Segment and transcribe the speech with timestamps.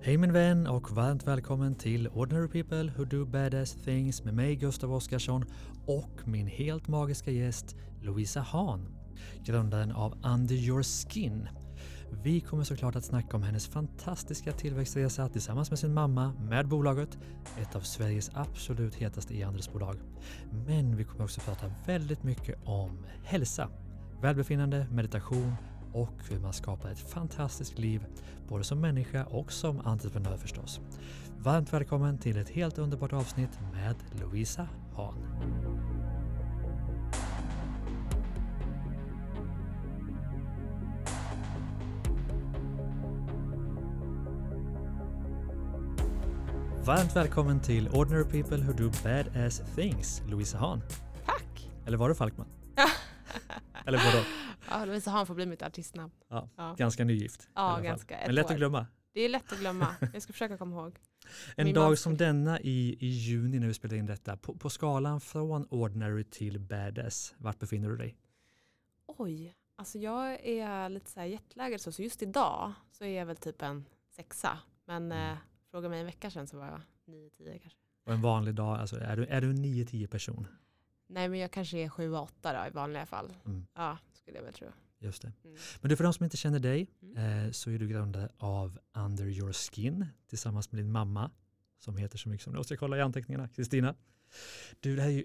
[0.00, 4.56] Hej min vän och varmt välkommen till Ordinary People Who Do Badass Things med mig
[4.56, 5.44] Gustav Oskarsson
[5.86, 8.88] och min helt magiska gäst Louisa Hahn,
[9.44, 11.48] grundaren av Under Your Skin.
[12.22, 17.18] Vi kommer såklart att snacka om hennes fantastiska tillväxtresa tillsammans med sin mamma med bolaget,
[17.60, 19.96] ett av Sveriges absolut hetaste e-handelsbolag.
[20.66, 23.68] Men vi kommer också prata väldigt mycket om hälsa,
[24.22, 25.52] välbefinnande, meditation
[25.92, 28.06] och hur man skapar ett fantastiskt liv,
[28.48, 30.80] både som människa och som entreprenör förstås.
[31.38, 35.14] Varmt välkommen till ett helt underbart avsnitt med Louisa Hahn.
[46.88, 50.82] Varmt välkommen till Ordinary People Who Do Badass Things, Louisa Hahn.
[51.26, 51.70] Tack!
[51.86, 52.46] Eller var det Falkman?
[53.86, 54.24] Eller både?
[54.70, 56.12] Ja, Lovisa Hahn får bli mitt artistnamn.
[56.28, 56.74] Ja, Ja.
[56.78, 57.48] ganska nygift.
[57.54, 58.18] Ja, ganska.
[58.26, 58.50] Men lätt år.
[58.50, 58.86] att glömma.
[59.12, 59.94] Det är lätt att glömma.
[60.12, 60.98] Jag ska försöka komma ihåg.
[61.56, 64.70] En Min dag som denna i, i juni när vi spelar in detta, på, på
[64.70, 68.16] skalan från ordinary till badass, vart befinner du dig?
[69.06, 73.26] Oj, alltså jag är lite så här jetlaggad så, så just idag så är jag
[73.26, 74.58] väl typ en sexa.
[74.84, 75.32] Men Mm.
[75.32, 75.38] eh,
[75.70, 77.78] fråga mig en vecka sedan så var jag nio, tio kanske.
[78.04, 80.46] Och en vanlig dag, alltså, är, du, är du en 9-10 person?
[81.06, 83.32] Nej men jag kanske är sju, åtta då i vanliga fall.
[83.44, 83.66] Mm.
[83.74, 84.68] Ja, skulle jag väl tro.
[84.98, 85.32] Just det.
[85.44, 85.56] Mm.
[85.80, 87.46] Men du, för de som inte känner dig Mm.
[87.46, 91.30] eh, så är du grundare av Under Your Skin tillsammans med din mamma
[91.78, 93.94] som heter så mycket som, nu måste jag kolla i anteckningarna, Kristina.
[94.80, 95.24] Du, det här är ju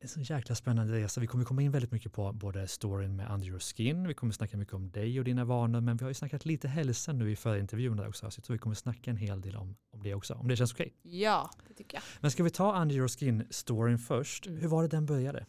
[0.00, 1.20] en så jäkla spännande resa.
[1.20, 4.32] Vi kommer komma in väldigt mycket på både storyn med Under Your Skin, vi kommer
[4.32, 7.30] snacka mycket om dig och dina vanor, men vi har ju snackat lite hälsa nu
[7.30, 9.76] i förra intervjun där också, så jag tror vi kommer snacka en hel del om,
[9.90, 10.94] om det också, om det känns okej.
[11.02, 12.02] Ja, det tycker jag.
[12.20, 14.46] Men ska vi ta Under Your Skin-storyn först?
[14.46, 14.60] Mm.
[14.60, 15.46] Hur var det den började?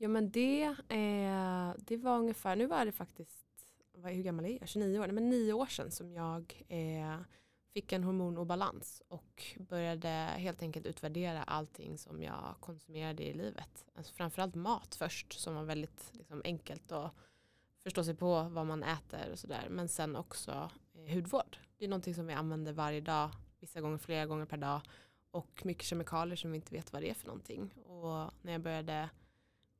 [0.00, 3.46] Ja men det, eh, det var ungefär, nu var det faktiskt,
[3.92, 4.68] vad, hur gammal är jag?
[4.68, 5.06] 29 år?
[5.06, 7.20] Nej, men nio år sedan som jag eh,
[7.72, 13.86] fick en hormonobalans och började helt enkelt utvärdera allting som jag konsumerade i livet.
[13.94, 17.14] Alltså framförallt mat först som var väldigt liksom, enkelt att
[17.82, 19.66] förstå sig på vad man äter och sådär.
[19.70, 21.58] Men sen också eh, hudvård.
[21.78, 23.30] Det är någonting som vi använder varje dag,
[23.60, 24.80] vissa gånger flera gånger per dag.
[25.30, 27.70] Och mycket kemikalier som vi inte vet vad det är för någonting.
[27.84, 29.08] Och när jag började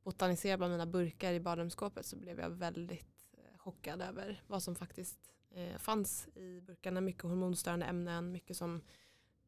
[0.08, 4.74] botanisera bland mina burkar i badrumsskåpet så blev jag väldigt eh, chockad över vad som
[4.74, 5.18] faktiskt
[5.50, 7.00] eh, fanns i burkarna.
[7.00, 8.82] Mycket hormonstörande ämnen, mycket som,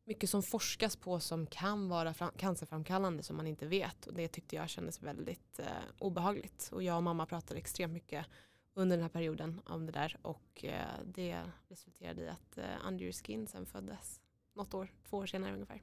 [0.04, 4.06] mycket som forskas på som kan vara fram- cancerframkallande som man inte vet.
[4.06, 5.66] Och det tyckte jag kändes väldigt eh,
[5.99, 6.69] obehagligt.
[6.72, 8.26] Och jag och mamma pratade extremt mycket
[8.75, 10.16] under den här perioden om det där.
[10.22, 14.20] Och eh, det resulterade i att eh, Under Your Skin sen föddes.
[14.54, 15.82] Något år, två år senare ungefär.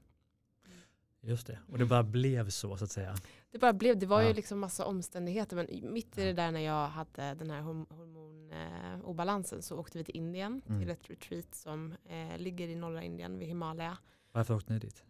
[1.28, 3.16] Just det, och det bara blev så så att säga.
[3.52, 4.28] Det bara blev, det var Ja.
[4.28, 7.86] ju liksom massa omständigheter men mitt i det där när jag hade den här horm-
[7.90, 10.82] hormonobalansen så åkte vi till Indien Mm.
[10.82, 13.98] till ett retreat som eh, ligger i norra Indien vid Himalaya.
[14.32, 15.04] Varför åkte ni dit?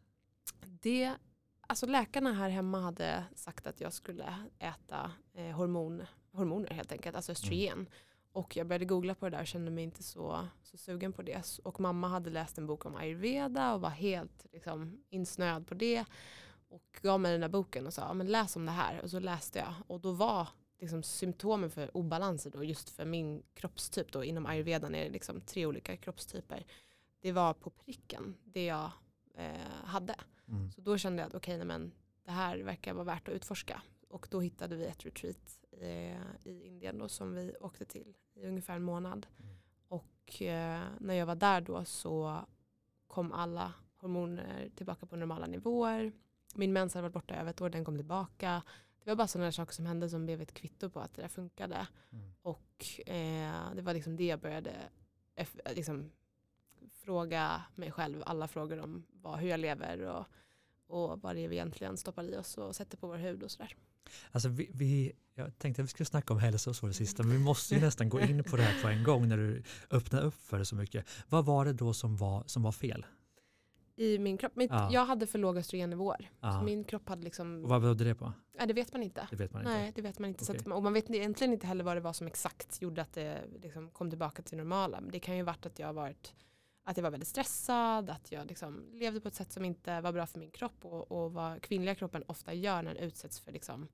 [0.82, 1.14] Det,
[1.68, 6.02] alltså läkarna här hemma hade sagt att jag skulle äta eh, hormon,
[6.32, 7.88] hormoner helt enkelt, alltså östrogen.
[8.38, 11.22] Och jag började googla på det där och kände mig inte så, så sugen på
[11.22, 11.60] det.
[11.64, 16.06] Och mamma hade läst en bok om ayurveda och var helt liksom, insnöad på det.
[16.70, 19.02] Och gav mig den där boken och sa, "Ja, men läs om det här.
[19.02, 19.74] Och så läste jag.
[19.88, 20.48] Och då var
[20.80, 25.42] liksom, symptomen för obalanser då, just för min kroppstyp då, inom ayurvedan är det liksom
[25.42, 26.66] tre olika kroppstyper.
[27.20, 28.92] Det var på pricken det jag
[29.36, 30.16] eh, hade.
[30.48, 30.72] Mm.
[30.72, 31.92] Så då kände jag att okej, men
[32.24, 33.82] det här verkar vara värt att utforska.
[34.10, 38.48] Och då hittade vi ett retreat eh, i Indien då, som vi åkte till i
[38.48, 39.28] ungefär en månad.
[39.88, 42.46] Och eh, när jag var där då så
[43.08, 46.12] kom alla hormoner tillbaka på normala nivåer.
[46.56, 48.64] Min mens hade varit borta över ett år, den kom tillbaka.
[49.04, 51.30] Det var bara sådana saker som hände som blev ett kvitto på att det där
[51.30, 51.88] funkade.
[52.10, 52.34] Mm.
[52.42, 54.72] Och eh, det var liksom det jag började
[55.76, 56.12] liksom,
[56.92, 60.26] fråga mig själv alla frågor om vad, hur jag lever och,
[60.88, 63.52] och vad det är vi egentligen stoppar i oss och sätter på vår hud och
[63.52, 63.76] sådär.
[64.32, 67.24] Alltså vi, vi, jag tänkte att vi skulle snacka om hälsa och så det sista,
[67.24, 69.64] men vi måste ju nästan gå in på det här på en gång när du
[69.92, 71.06] öppnar upp för det så mycket.
[71.30, 73.06] Vad var det då som var, som var fel?
[74.00, 74.90] I min kropp, mitt, Ja.
[74.92, 76.32] jag hade för låga östrogennivåer.
[76.42, 76.52] Ja.
[76.52, 78.34] Så min kropp hade liksom, Och vad berodde det på?
[78.58, 79.28] nej det vet man inte.
[79.30, 79.74] Det vet man inte.
[79.74, 80.46] Nej, det vet man inte.
[80.46, 80.62] Så Okej.
[80.68, 83.42] att, och man vet egentligen inte heller vad det var som exakt gjorde att det
[83.62, 85.02] liksom kom tillbaka till normala.
[85.02, 86.34] Men det kan ju varit att jag varit
[86.88, 90.12] att jag var väldigt stressad, att jag liksom levde på ett sätt som inte var
[90.12, 93.52] bra för min kropp och, och vad kvinnliga kroppen ofta gör när den utsätts för
[93.52, 93.88] liksom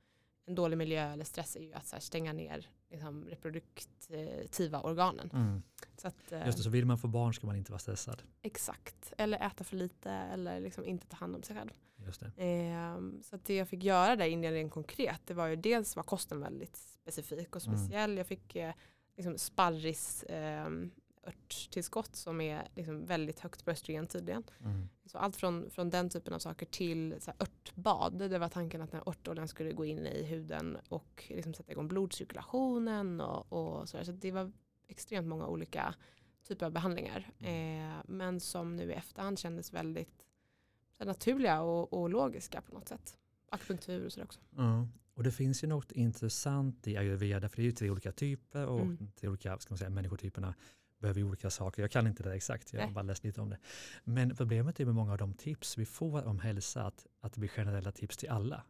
[0.46, 5.30] en dålig miljö eller stress är ju att så stänga ner liksom, reproduktiva organen.
[5.34, 5.64] Mm.
[5.98, 8.24] Så att, eh, Just det, så vill man få barn ska man inte vara stressad.
[8.42, 11.70] Exakt, eller äta för lite eller liksom inte ta hand om sig själv.
[12.06, 12.32] Just det.
[12.38, 15.56] Ehm, så att det jag fick göra där i Indien rent konkret, det var ju
[15.56, 17.78] dels var kosten väldigt specifik och Mm.
[17.80, 18.18] speciell.
[18.18, 18.74] Jag fick eh,
[19.18, 20.92] liksom sparris, ehm,
[21.28, 24.44] örttillskott som är liksom väldigt högt på östrogen tydligen.
[24.60, 24.90] Mm.
[25.06, 28.30] Så allt från, från den typen av saker till så örtbad.
[28.30, 31.72] Det var tanken att den här örtoljan skulle gå in i huden och liksom sätta
[31.72, 34.04] igång blodcirkulationen och, och sådär.
[34.04, 34.52] Så det var
[34.88, 35.96] extremt många olika
[36.48, 37.32] typer av behandlingar.
[37.40, 40.26] Eh, men som nu i efterhand kändes väldigt
[41.00, 43.18] naturliga och, och logiska på något sätt.
[43.50, 44.40] Akupunktur och sådär också.
[44.56, 44.88] Ja.
[45.16, 48.68] Och det finns ju något intressant i ayurveda, för det är ju tre olika typer
[48.68, 49.12] och Mm.
[49.16, 50.56] tre olika ska man säga, människotyperna
[51.04, 51.82] behöver olika saker.
[51.82, 53.58] Jag kan inte det exakt, jag har bara läst lite om det.
[54.04, 57.40] Men problemet är med många av de tips vi får om hälsa att, att det
[57.40, 58.64] blir generella tips till alla.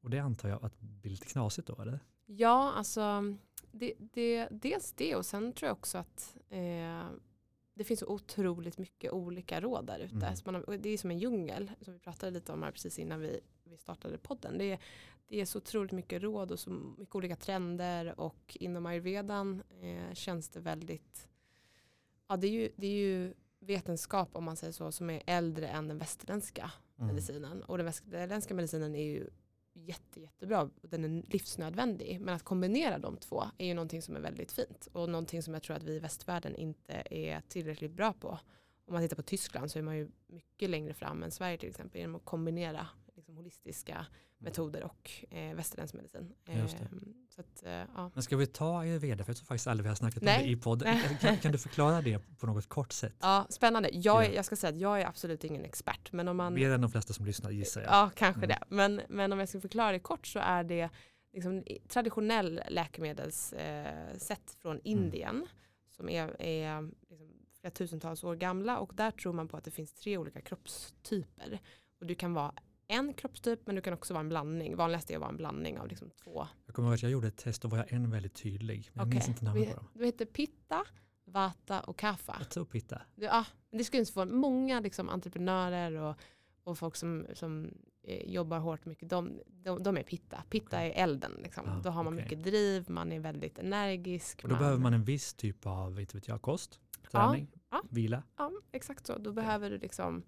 [0.00, 2.00] Och det antar jag att blir lite knasigt då, eller?
[2.26, 3.34] Ja, alltså
[3.72, 7.08] det, det, dels det och sen tror jag också att eh,
[7.74, 10.26] det finns så otroligt mycket olika råd där ute.
[10.46, 10.64] Mm.
[10.66, 13.40] Man Det är som en djungel som vi pratade lite om här precis innan vi,
[13.64, 14.58] vi startade podden.
[14.58, 14.78] Det är,
[15.28, 20.14] det är så otroligt mycket råd och så mycket olika trender och inom ayurvedan eh,
[20.14, 21.28] känns det väldigt,
[22.28, 25.68] ja det är, ju, det är ju vetenskap om man säger så som är äldre
[25.68, 26.70] än den västerländska
[27.00, 27.08] Mm.
[27.08, 27.62] medicinen.
[27.62, 29.30] Och den västerländska medicinen är ju
[29.74, 32.20] jätte, jättebra och den är livsnödvändig.
[32.20, 34.88] Men att kombinera de två är ju någonting som är väldigt fint.
[34.92, 38.28] Och någonting som jag tror att vi i västvärlden inte är tillräckligt bra på.
[38.86, 41.68] Om man tittar på Tyskland så är man ju mycket längre fram än Sverige till
[41.68, 42.86] exempel genom att kombinera
[43.38, 44.06] holistiska
[44.40, 46.32] metoder och eh, västerländsk medicin.
[46.46, 46.68] Ehm,
[47.28, 48.10] så att, eh, ja.
[48.14, 50.36] Men ska vi ta ayurveda, för jag tror faktiskt aldrig vi har snackat Nej.
[50.38, 50.98] om det i podden.
[51.20, 53.14] Kan, kan du förklara det på något kort sätt?
[53.20, 53.90] ja, spännande.
[53.92, 56.12] Jag, är, jag ska säga att jag är absolut ingen expert.
[56.12, 57.90] Men om man, Mer än de flesta som lyssnar gissar jag.
[57.92, 58.48] Ja, kanske Mm.
[58.48, 58.64] det.
[58.68, 60.90] Men, men om jag ska förklara det kort så är det
[61.32, 64.80] liksom traditionell läkemedelssätt från Mm.
[64.84, 65.46] Indien
[65.90, 69.70] som är, är liksom flera tusentals år gamla och där tror man på att det
[69.70, 71.60] finns tre olika kroppstyper.
[72.00, 72.52] Och du kan vara
[72.88, 74.76] en kroppstyp men du kan också vara en blandning.
[74.76, 76.46] Vanligast är att vara en blandning av liksom två.
[76.66, 78.90] Jag kommer ihåg att jag gjorde ett test och var jag en väldigt tydlig.
[78.92, 79.88] Men jag minns inte namnet på dem.
[79.94, 80.84] Du heter Pitta,
[81.24, 82.36] Vata och Kapha.
[82.38, 83.02] Jag tror pitta.
[83.14, 86.16] Ja, det skulle inte få många liksom, entreprenörer och,
[86.64, 87.70] och folk som, som
[88.02, 90.42] eh, jobbar hårt mycket, de, de, de är pitta.
[90.50, 90.92] Pitta Okej.
[90.94, 91.32] är elden.
[91.42, 91.62] Liksom.
[91.66, 92.24] Ja, då har man okej.
[92.24, 94.40] mycket driv, man är väldigt energisk.
[94.42, 97.82] Och då behöver man en viss typ av, inte vet jag, kost, Ja, träning, ja.
[97.90, 98.22] vila.
[98.36, 99.18] Ja, exakt så.
[99.18, 100.22] Då behöver du liksom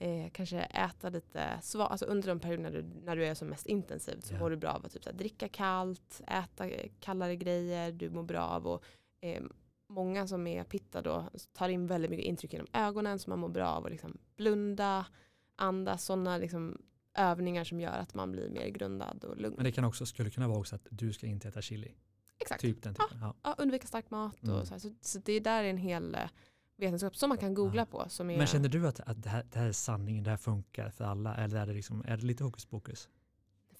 [0.00, 3.48] eh, kanske äta lite sva, alltså under de perioder när du, när du är som
[3.48, 4.38] mest intensiv så Ja.
[4.38, 8.10] mår du bra av att typ, så här, dricka kallt, äta eh, kallare grejer, du
[8.10, 8.84] mår bra av och
[9.20, 9.42] eh,
[9.88, 13.48] många som är pitta då tar in väldigt mycket intryck genom ögonen så man mår
[13.48, 15.06] bra av att liksom blunda,
[15.56, 16.82] andas, sådana liksom
[17.14, 19.54] övningar som gör att man blir mer grundad och lugn.
[19.56, 21.94] Men det kan också, skulle kunna vara också att du ska inte äta chili.
[22.38, 22.60] Exakt.
[22.60, 23.18] Typ den typen.
[23.20, 23.34] Ja.
[23.42, 24.56] Ja, undvika stark mat Mm.
[24.56, 24.78] och så, här.
[24.78, 26.20] så, så det där är en hel eh,
[26.80, 27.86] vetenskap som man kan googla Ja.
[27.86, 28.00] på.
[28.22, 30.90] Är, Men känner du att, att det, här, det här är sanningen, det här funkar
[30.90, 31.36] för alla?
[31.36, 33.08] Eller är det, liksom, är det lite hokus pokus?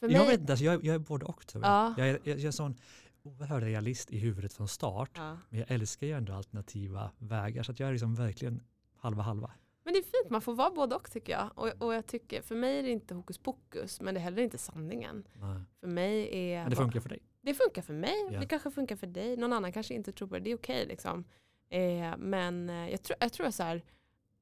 [0.00, 1.70] för Jag mig, vet inte, alltså jag, jag är både och tror jag.
[1.72, 1.94] Ja.
[1.98, 2.74] Jag, är, jag, jag är sån
[3.22, 5.10] oerhörd realist i huvudet från start.
[5.14, 5.38] ja.
[5.48, 7.62] Men jag älskar ju ändå alternativa vägar.
[7.62, 8.62] Så att jag är liksom verkligen
[8.96, 9.50] halva halva.
[9.84, 11.50] Men det är fint, man får vara både och tycker jag.
[11.54, 14.42] Och, och jag tycker, för mig är det inte hokus pokus, men det är heller
[14.42, 15.24] inte sanningen.
[15.34, 15.62] Nej.
[15.80, 16.60] För mig är...
[16.60, 17.18] Men det funkar för dig.
[17.42, 18.40] det funkar för mig, Ja.
[18.40, 20.86] det kanske funkar för dig, någon annan kanske inte tror på det, det är okej
[20.86, 21.24] liksom.
[21.70, 23.82] Eh, men eh, jag tror, jag tror så här,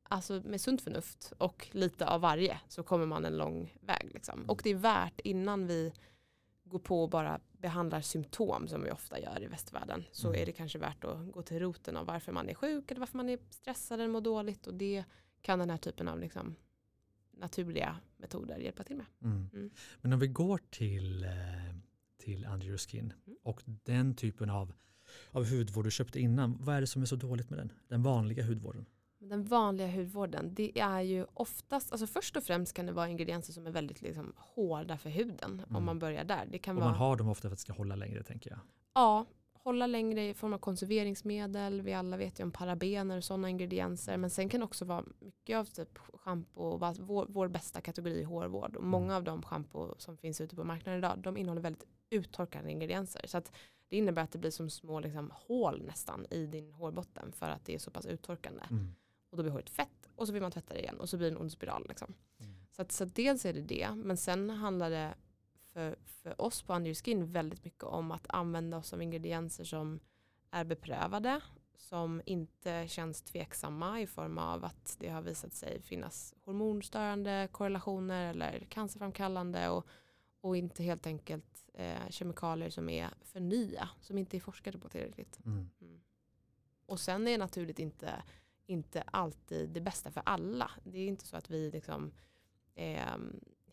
[0.02, 4.10] alltså med sunt förnuft och lite av varje så kommer man en lång väg.
[4.14, 4.44] Liksom.
[4.48, 5.92] Och det är värt innan vi
[6.64, 10.42] går på och bara behandlar symptom som vi ofta gör i västvärlden så Mm.
[10.42, 13.16] är det kanske värt att gå till roten av varför man är sjuk eller varför
[13.16, 15.04] man är stressad eller mår dåligt och det
[15.40, 16.54] kan den här typen av liksom,
[17.30, 19.06] naturliga metoder hjälpa till med.
[19.22, 19.50] Mm.
[19.52, 19.70] Mm.
[20.00, 21.30] Men om vi går till, eh,
[22.18, 23.38] till Under Your Skin Mm.
[23.42, 24.72] och den typen av,
[25.30, 26.56] av hudvård du köpte innan.
[26.60, 27.72] Vad är det som är så dåligt med den?
[27.88, 28.86] Den vanliga hudvården?
[29.20, 33.52] Den vanliga hudvården, det är ju oftast, alltså först och främst kan det vara ingredienser
[33.52, 35.76] som är väldigt liksom hårda för huden Mm.
[35.76, 36.46] om man börjar där.
[36.50, 38.50] Det kan Och vara, man har dem ofta för att det ska hålla längre tänker
[38.50, 38.58] jag.
[38.94, 39.26] ja,
[39.62, 44.16] hålla längre i form av konserveringsmedel, vi alla vet ju om parabener och sådana ingredienser,
[44.16, 48.76] men sen kan det också vara mycket av typ schampo, vår, vår bästa kategori hårvård
[48.76, 49.16] och många Mm.
[49.16, 53.22] av de schampo som finns ute på marknaden idag, de innehåller väldigt uttorkade ingredienser.
[53.26, 53.52] Så att
[53.88, 57.64] det innebär att det blir som små liksom, hål nästan i din hårbotten för att
[57.64, 58.62] det är så pass uttorkande.
[58.70, 58.94] Mm.
[59.30, 61.30] Och då blir håret fett och så vill man tvätta det igen och så blir
[61.30, 61.86] det en ond spiral.
[61.88, 62.14] Liksom.
[62.40, 62.52] Mm.
[62.70, 65.14] Så, att, så att dels är det det, men sen handlar det
[65.78, 69.64] för, för oss på Under Your Skin väldigt mycket om att använda oss av ingredienser
[69.64, 70.00] som
[70.50, 71.40] är beprövade,
[71.76, 78.30] som inte känns tveksamma i form av att det har visat sig finnas hormonstörande korrelationer
[78.30, 79.86] eller cancerframkallande och,
[80.40, 84.88] och inte helt enkelt eh, kemikalier som är för nya, som inte är forskade på
[84.88, 85.40] tillräckligt.
[85.44, 85.70] Mm.
[85.80, 86.00] Mm.
[86.86, 88.22] Och sen är naturligt inte,
[88.66, 90.70] inte alltid det bästa för alla.
[90.84, 92.12] Det är inte så att vi liksom,
[92.74, 93.16] eh,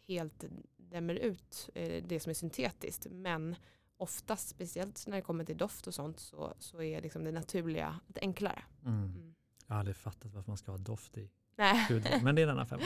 [0.07, 0.45] helt
[0.89, 3.08] dämmer ut eh, det som är syntetiskt.
[3.12, 3.56] Men
[3.98, 8.00] oftast, speciellt när det kommer till doft och sånt, så, så är liksom det naturliga
[8.08, 8.63] lite enklare.
[8.86, 9.04] Mm.
[9.04, 9.36] Mm.
[9.68, 11.88] Jag har aldrig fattat varför man ska ha doft i Nej.
[12.24, 12.84] men det är en annan femma.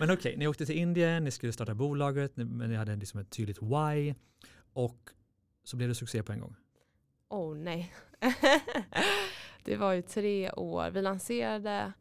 [0.00, 3.20] Men okej, ni åkte till Indien, ni skulle starta bolaget, ni- men ni hade liksom
[3.20, 4.14] ett tydligt why
[4.72, 5.10] och
[5.64, 6.56] så blev det succé på en gång.
[7.28, 7.92] Oh nej.
[9.64, 10.90] det var ju tre år.
[10.90, 11.92] Vi lanserade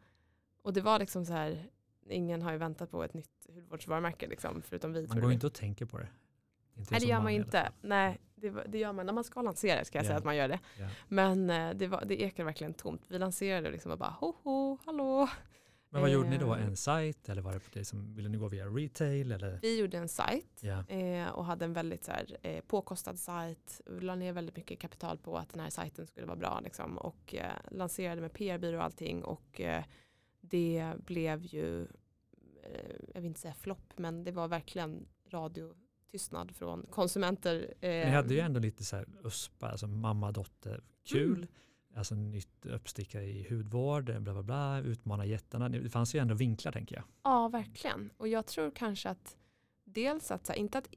[0.61, 1.69] och det var liksom så här,
[2.09, 5.07] ingen har ju väntat på ett nytt hudvårdsvarumärke liksom, förutom vi.
[5.07, 5.33] Man går du.
[5.33, 6.07] inte och tänker på det.
[6.75, 7.51] Inte Nej det gör man alla inte.
[7.61, 7.71] fall.
[7.81, 10.07] Nej, det, det gör man när man ska lansera ska jag Ja.
[10.07, 10.59] säga att man gör det.
[10.79, 10.87] Ja.
[11.07, 13.01] Men eh, det, var, det ekar verkligen tomt.
[13.07, 15.29] Vi lanserade liksom och bara ho ho, hallå.
[15.89, 16.55] Men vad gjorde ni då?
[16.55, 16.65] Eh.
[16.65, 19.31] En sajt eller var det det som, ville ni gå via retail?
[19.31, 19.59] Eller?
[19.61, 20.87] Vi gjorde en sajt Ja.
[20.87, 23.81] eh, och hade en väldigt så här, eh, påkostad sajt.
[23.85, 26.59] Vi la ner väldigt mycket kapital på att den här sajten skulle vara bra.
[26.63, 29.23] Liksom, och eh, lanserade med PR-byrå och allting.
[29.23, 29.83] Och eh,
[30.41, 31.87] det blev ju, eh,
[33.13, 37.73] jag vill inte säga flopp, men det var verkligen radiotystnad från konsumenter.
[37.81, 41.35] Eh, Ni hade ju ändå lite så här USPA, alltså mamma, dotter, kul.
[41.37, 41.47] Mm.
[41.95, 45.69] Alltså nytt uppstickare i hudvård, bla bla bla, utmana jättarna.
[45.69, 47.03] Det fanns ju ändå vinklar tänker jag.
[47.23, 48.11] Ja, verkligen.
[48.17, 49.37] Och jag tror kanske att
[49.83, 50.87] dels att, så här, inte, att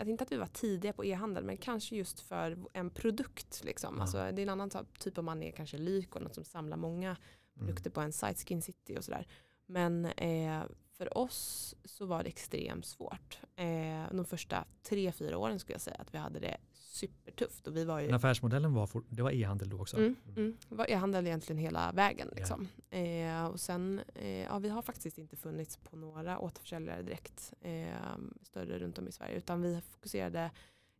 [0.00, 3.64] att inte att vi var tidiga på e-handel, men kanske just för en produkt.
[3.64, 3.94] Liksom.
[3.96, 4.02] Ja.
[4.02, 6.76] Alltså, det är en annan typ- typ om man är kanske Lyko, något som samlar
[6.76, 7.16] många
[7.56, 7.66] Mm.
[7.66, 9.26] produkter på en site, Skin City och sådär.
[9.66, 10.62] Men eh,
[10.96, 13.38] för oss så var det extremt svårt.
[13.56, 13.66] Eh,
[14.12, 17.66] de första tre, fyra åren skulle jag säga att vi hade det supertufft.
[17.66, 19.96] Och vi var ju Men affärsmodellen var, for, det var e-handel då också?
[19.96, 20.56] Mm, mm.
[20.68, 22.28] Det var e-handel egentligen hela vägen.
[22.30, 22.36] Ja.
[22.36, 22.68] Liksom.
[22.90, 27.86] Eh, och sen, eh, ja, vi har faktiskt inte funnits på några återförsäljare direkt eh,
[28.42, 29.36] större runt om i Sverige.
[29.36, 30.50] Utan vi fokuserade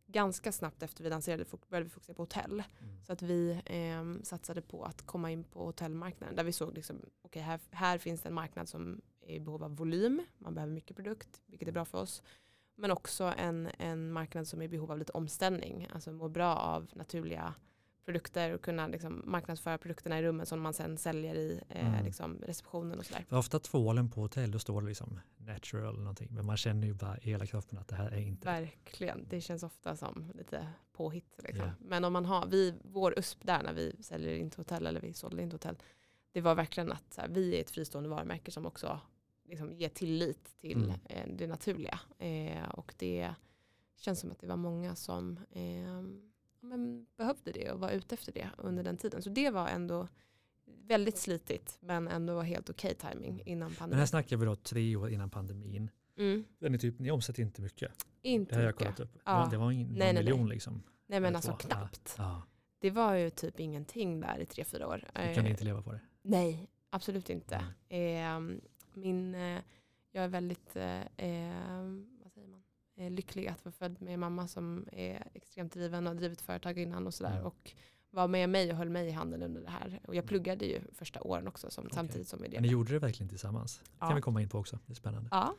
[0.07, 2.63] ganska snabbt efter vi lanserade började vi fokusera på hotell.
[2.81, 3.03] Mm.
[3.05, 6.35] Så att vi eh, satsade på att komma in på hotellmarknaden.
[6.35, 9.75] Där vi såg liksom, okej här, här finns det en marknad som i behov av
[9.75, 10.21] volym.
[10.37, 12.23] Man behöver mycket produkt, vilket är bra för oss.
[12.75, 15.87] Men också en, en marknad som är i behov av lite omställning.
[15.93, 17.53] Alltså mår bra av naturliga
[18.05, 22.05] produkter och kunna liksom marknadsföra produkterna i rummen som man sen säljer i eh, Mm.
[22.05, 23.25] liksom receptionen och sådär.
[23.29, 26.27] För ofta tvålen på hotell, då står det liksom natural eller någonting.
[26.31, 28.45] Men man känner ju bara i hela kroppen att det här är inte.
[28.45, 31.39] Verkligen, det känns ofta som lite påhitt.
[31.43, 31.65] Liksom.
[31.65, 31.71] Ja.
[31.79, 35.01] Men om man har, vi, vår USP där när vi säljer in till hotell eller
[35.01, 35.77] vi sålde in till hotell,
[36.31, 38.99] det var verkligen att här, vi är ett fristående varumärke som också
[39.45, 40.99] liksom, ger tillit till Mm.
[41.05, 41.99] eh, det naturliga.
[42.17, 43.33] Eh, och det
[43.97, 46.01] känns som att det var många som eh,
[46.59, 49.21] men behövde det och var ute efter det under den tiden.
[49.21, 50.07] Så det var ändå
[50.65, 54.07] väldigt slitigt men ändå helt okej timing innan Men här pandemin.
[54.07, 55.89] snackar vi då tre år innan pandemin.
[56.17, 56.45] Mm.
[56.59, 58.05] Där ni, typ, ni omsätter inte mycket.
[58.21, 58.79] Det Inte har jag mycket.
[58.83, 59.17] kollat upp.
[59.25, 59.47] Ja.
[59.51, 60.49] Det var- Det ingen Nej, nej, miljon nej.
[60.49, 60.83] liksom.
[61.07, 61.57] Nej men alltså två.
[61.57, 62.15] Knappt.
[62.17, 62.41] Ja,
[62.79, 65.03] Det var ju typ ingenting där i tre, fyra år.
[65.13, 65.99] då kan Eh, inte leva på det.
[66.21, 67.65] Nej, absolut inte.
[67.89, 68.53] Mm.
[68.53, 68.59] Eh,
[68.95, 69.61] min, eh,
[70.11, 71.81] jag är väldigt eh, eh,
[72.23, 72.61] vad säger man?
[73.15, 76.77] Lycklig att vara född med en mamma som är extremt driven och har drivit företag
[76.79, 77.31] innan och sådär.
[77.31, 77.45] Mm.
[77.45, 77.71] Och
[78.09, 79.99] var med mig och höll mig i handen under det här.
[80.07, 81.95] Och jag pluggade ju första åren också som, Okej.
[81.95, 83.79] samtidigt som vi Men ni gjorde det verkligen tillsammans.
[83.93, 84.15] Det kan Ja.
[84.15, 84.79] vi komma in på också.
[84.85, 85.29] Det är spännande.
[85.31, 85.55] Ja,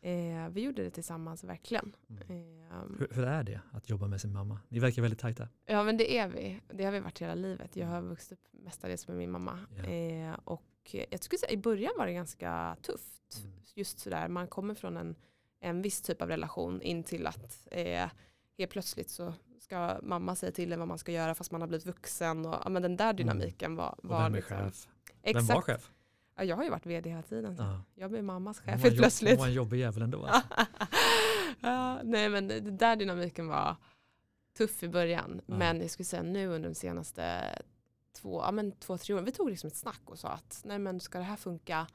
[0.00, 1.92] eh, vi gjorde det tillsammans verkligen.
[2.08, 2.22] Mm.
[2.22, 4.60] Eh, Hur, hur är det att jobba med sin mamma?
[4.68, 5.48] Ni verkar väldigt tajta.
[5.66, 6.60] Ja men det är vi.
[6.74, 7.76] Det har vi varit hela livet.
[7.76, 9.58] Jag har vuxit upp mestadels med min mamma.
[9.76, 9.84] Ja.
[9.84, 13.38] Eh, och jag skulle säga i början var det ganska tufft.
[13.38, 13.52] Mm.
[13.74, 15.16] Just sådär, man kommer från en,
[15.60, 18.08] en viss typ av relation in till att eh,
[18.58, 21.68] helt plötsligt så ska mamma säga till en vad man ska göra fast man har
[21.68, 22.46] blivit vuxen.
[22.46, 24.88] Och, ja, men den där dynamiken var, Och var vem är liksom, chef?
[25.22, 25.48] Exakt.
[25.48, 25.90] Vem var chef?
[26.36, 27.56] Ja, jag har ju varit vd hela tiden.
[27.58, 27.82] Ja.
[27.94, 29.32] Jag blir mammas chef helt plötsligt.
[29.32, 30.24] Hon var en jobbig jävel ändå.
[30.24, 30.48] Alltså.
[31.60, 33.76] ja, nej men det där dynamiken var
[34.56, 35.40] tuff i början.
[35.46, 35.54] Ja.
[35.54, 37.42] Men jag skulle säga nu under de senaste
[38.12, 39.24] två, ja, men två tre åren.
[39.24, 41.86] Vi tog liksom ett snack och sa att nej men ska det här funka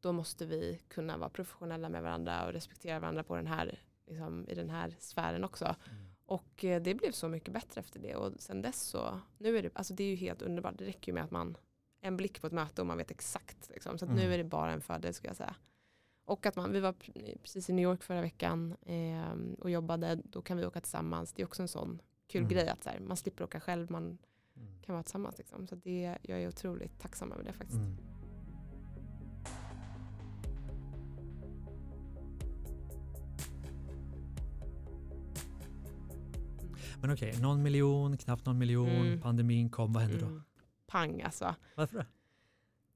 [0.00, 4.48] då måste vi kunna vara professionella med varandra och respektera varandra på den här, liksom,
[4.48, 5.64] i den här sfären också.
[5.64, 6.04] Mm.
[6.26, 8.16] Och eh, det blev så mycket bättre efter det.
[8.16, 10.78] Och sen dess så, nu är det, alltså det är ju helt underbart.
[10.78, 11.56] Det räcker ju med att man,
[12.00, 13.68] en blick på ett möte och man vet exakt.
[13.70, 13.98] Liksom.
[13.98, 14.22] Så att Mm.
[14.24, 15.54] nu är det bara en fördel skulle jag säga.
[16.24, 16.92] Och att man, vi var
[17.42, 21.32] precis i New York förra veckan eh, och jobbade, då kan vi åka tillsammans.
[21.32, 22.48] Det är också en sån kul Mm.
[22.52, 24.18] grej att så här, man slipper åka själv, man
[24.60, 24.72] Mm.
[24.82, 25.38] kan vara tillsammans.
[25.38, 25.66] Liksom.
[25.66, 27.78] Så det, jag är otroligt tacksam över det faktiskt.
[27.78, 27.96] Mm.
[37.00, 39.20] Men okej, någon miljon, knappt någon miljon, Mm.
[39.20, 40.26] pandemin kom, vad hände då?
[40.26, 40.42] Mm.
[40.86, 41.54] Pang alltså.
[41.76, 42.06] Varför det?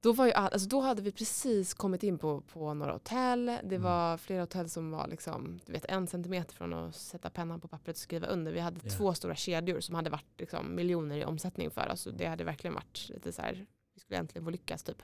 [0.03, 3.47] Då, var ju, all- alltså då hade vi precis kommit in på, på några hotell.
[3.47, 3.83] Det Mm.
[3.83, 7.69] var flera hotell som var liksom, du vet, en centimeter från att sätta pennan på
[7.69, 8.53] pappret och skriva under.
[8.53, 8.91] Vi hade Ja.
[8.91, 12.07] två stora kedjor som hade varit liksom, miljoner i omsättning för oss.
[12.07, 15.03] Och det hade verkligen varit lite så här, vi skulle äntligen få lyckas typ.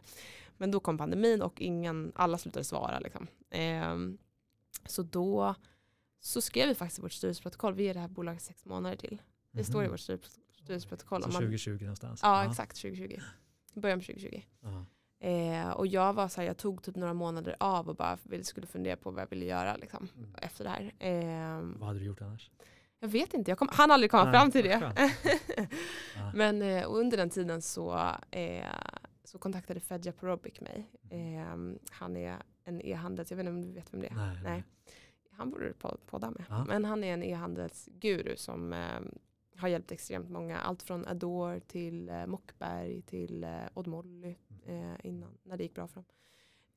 [0.56, 2.98] Men då kom pandemin och ingen, alla slutade svara.
[2.98, 3.26] Liksom.
[3.50, 4.18] Ehm,
[4.86, 5.54] så då
[6.20, 9.22] så skrev vi faktiskt i vårt styrelseprotokoll, vi är det här bolaget sex månader till.
[9.50, 9.90] Det står i Mhm.
[9.92, 10.28] vårt styr-
[10.62, 11.22] styrelseprotokoll.
[11.22, 12.20] Så om man- 2020 någonstans.
[12.22, 13.20] Ja, exakt 2020.
[13.74, 14.42] Början på 2020.
[14.60, 14.84] Ja.
[15.28, 18.66] Eh, och jag var så här, jag tog typ några månader av och bara skulle
[18.66, 20.34] fundera på vad jag ville göra liksom, Mm.
[20.42, 20.92] efter det här.
[20.98, 22.50] Eh, Vad hade du gjort annars?
[23.00, 24.92] jag vet inte, jag kom, han aldrig komma Nej, fram till det.
[26.16, 26.28] Ja.
[26.34, 27.98] Men eh, under den tiden så,
[28.30, 28.64] eh,
[29.24, 30.90] så kontaktade Fedja Porobic mig.
[31.10, 31.56] Eh,
[31.90, 34.14] han är en e-handels, jag vet inte om du vet vem det är.
[34.14, 34.64] Nej, Nej.
[35.32, 36.44] Han borde du po- podda med.
[36.48, 36.64] Ja.
[36.64, 39.00] Men han är en e-handelsguru som eh,
[39.58, 40.58] har hjälpt extremt många.
[40.58, 44.36] Allt från Adore till eh, Mockberg till eh, Odd Molly
[44.66, 46.04] eh, innan, när det gick bra för dem.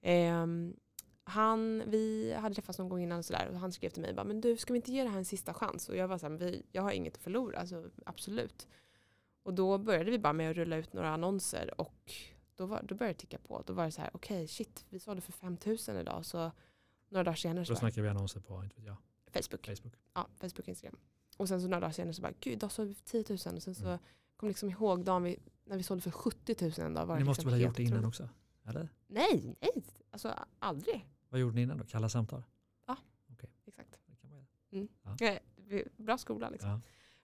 [0.01, 0.75] Ehm,
[1.23, 4.23] han, vi hade träffats någon gång innan och, sådär, och han skrev till mig bara,
[4.23, 5.89] men du ska vi inte ge det här en sista chans?
[5.89, 8.67] Och jag var så här, vi, jag har inget att förlora, alltså, absolut.
[9.43, 12.13] Och då började vi bara med att rulla ut några annonser och
[12.55, 13.63] då, var, då började det ticka på.
[13.65, 16.25] Då var det så här, okej shit, vi sålde för 5000 idag.
[16.25, 16.51] Så
[17.09, 18.97] några dagar senare så Då snackar vi annonser på inte vet jag,
[19.33, 19.65] Facebook.
[19.65, 19.93] Facebook.
[20.13, 20.97] Ja, Facebook och Instagram.
[21.41, 23.55] Och sen så några dagar senare så bara, gud idag sålde vi för 10 000.
[23.55, 23.99] Och sen så Mm.
[24.37, 27.05] kom liksom ihåg dagen vi, när vi sålde för 70 000 en dag.
[27.05, 28.29] Var Ni måste liksom väl ha gjort det innan också?
[28.65, 28.89] Eller?
[29.07, 29.83] Nej, nej.
[30.11, 31.07] Alltså aldrig.
[31.29, 31.83] Vad gjorde ni innan då?
[31.83, 32.43] Kalla samtal?
[33.67, 33.99] Exakt.
[34.07, 35.31] Det kan man göra.
[35.33, 36.69] Eh, vi- Bra skola liksom.
[36.69, 36.79] Ja.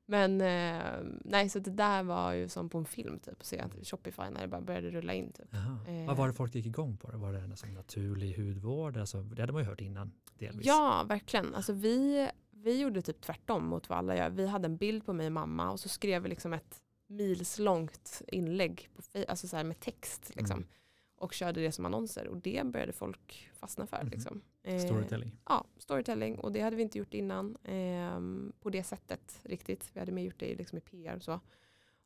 [0.05, 3.43] Men eh, nej, så det där var ju som på en film typ.
[3.43, 5.53] Se att Shopify när det bara började rulla in typ.
[5.53, 6.05] Eh.
[6.07, 7.17] Vad var det folk gick igång på?
[7.17, 8.97] Var det en naturlig hudvård?
[8.97, 10.65] Alltså, det hade man ju hört innan delvis.
[10.65, 11.55] Ja, verkligen.
[11.55, 12.29] Alltså vi,
[12.67, 14.29] vi gjorde typ tvärtom mot vad alla gör.
[14.29, 18.21] Vi hade en bild på mig och mamma och så skrev vi liksom ett milslångt
[18.27, 20.31] inlägg på, alltså så med text.
[20.35, 20.57] Liksom.
[20.57, 20.69] Mm.
[21.15, 24.03] Och körde det som annonser och det började folk fastna för.
[24.03, 24.09] Mhm.
[24.09, 24.41] Liksom.
[24.63, 25.31] Eh, Storytelling.
[25.45, 29.89] Ja, storytelling och det hade vi inte gjort innan ehm, på det sättet riktigt.
[29.93, 31.39] Vi hade mer gjort det liksom i PR och så.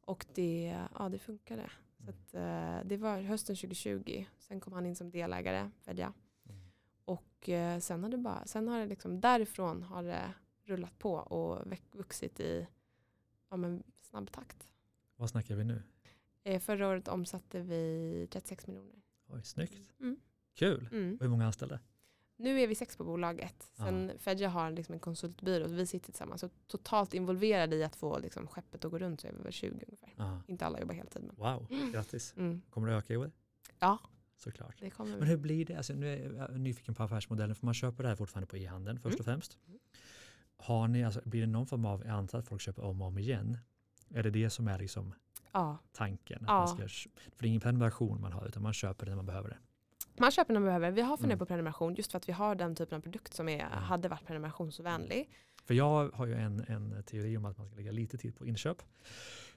[0.05, 1.71] Och det, ja, det funkade.
[2.05, 4.25] Så att, eh, det var hösten 2020.
[4.39, 6.13] Sen kom han in som delägare, Fedja.
[6.49, 6.61] Mm.
[7.05, 10.33] Och eh, sen har det bara, sen har det liksom därifrån har det
[10.65, 12.67] rullat på och vuxit i
[13.49, 14.67] ja, men snabb takt.
[15.15, 15.83] Vad snackar vi nu?
[16.43, 19.01] Eh, förra året omsatte vi 36 miljoner.
[19.27, 19.93] Oj, snyggt.
[19.99, 20.17] Mm.
[20.53, 20.89] Kul.
[20.91, 21.15] Mm.
[21.15, 21.79] Och hur många anställda?
[22.37, 23.71] Nu är vi sex på bolaget.
[23.77, 26.41] Sen Fedja har liksom en konsultbyrå och vi sitter tillsammans.
[26.41, 29.51] Så totalt involverade i att få liksom skeppet att gå runt så är vi väl
[29.51, 30.13] 20 ungefär.
[30.17, 30.41] Ja.
[30.47, 32.33] Inte alla jobbar heltid men Wow, grattis.
[32.37, 32.61] mm.
[32.69, 33.31] Kommer det öka i år?
[33.79, 33.99] Ja.
[34.37, 34.75] Såklart.
[34.79, 35.75] det kommer Men hur blir det?
[35.75, 38.99] Alltså, nu är jag nyfiken på affärsmodellen, för man köper det här fortfarande på e-handeln
[38.99, 39.19] först Mm.
[39.19, 39.57] och främst.
[40.61, 43.07] Har ni, alltså, blir det någon form av, jag antar att folk köper om och
[43.07, 43.57] om igen.
[44.13, 45.13] Är det det som är liksom
[45.51, 45.77] Ja.
[45.93, 46.43] tanken?
[46.47, 46.67] Ja.
[46.67, 49.49] ska, för det är ingen prenumeration man har, utan man köper det när man behöver
[49.49, 49.57] det.
[50.17, 50.91] Man köper när man behöver.
[50.91, 51.39] Vi har funderat Mm.
[51.39, 53.71] på prenumeration just för att vi har den typen av produkt som är, Mm.
[53.83, 55.29] hade varit prenumerationsvänlig.
[55.65, 58.45] För jag har ju en, en teori om att man ska lägga lite tid på
[58.45, 58.77] inköp.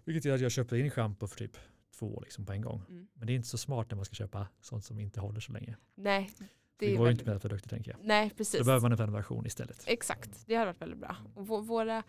[0.05, 1.57] Vilket gör att jag köper in schampo för typ
[1.99, 2.83] två liksom på en gång.
[2.88, 3.07] Mm.
[3.14, 5.53] Men det är inte så smart när man ska köpa sånt som inte håller så
[5.53, 5.77] länge.
[5.95, 6.31] Nej,
[6.77, 8.01] det, Det, går ju inte med produkter tänker jag.
[8.03, 8.59] Nej, precis.
[8.59, 9.85] Då behöver man en prenumeration istället.
[9.87, 11.17] Exakt, det hade varit väldigt bra.
[11.35, 12.03] Och vå- våra,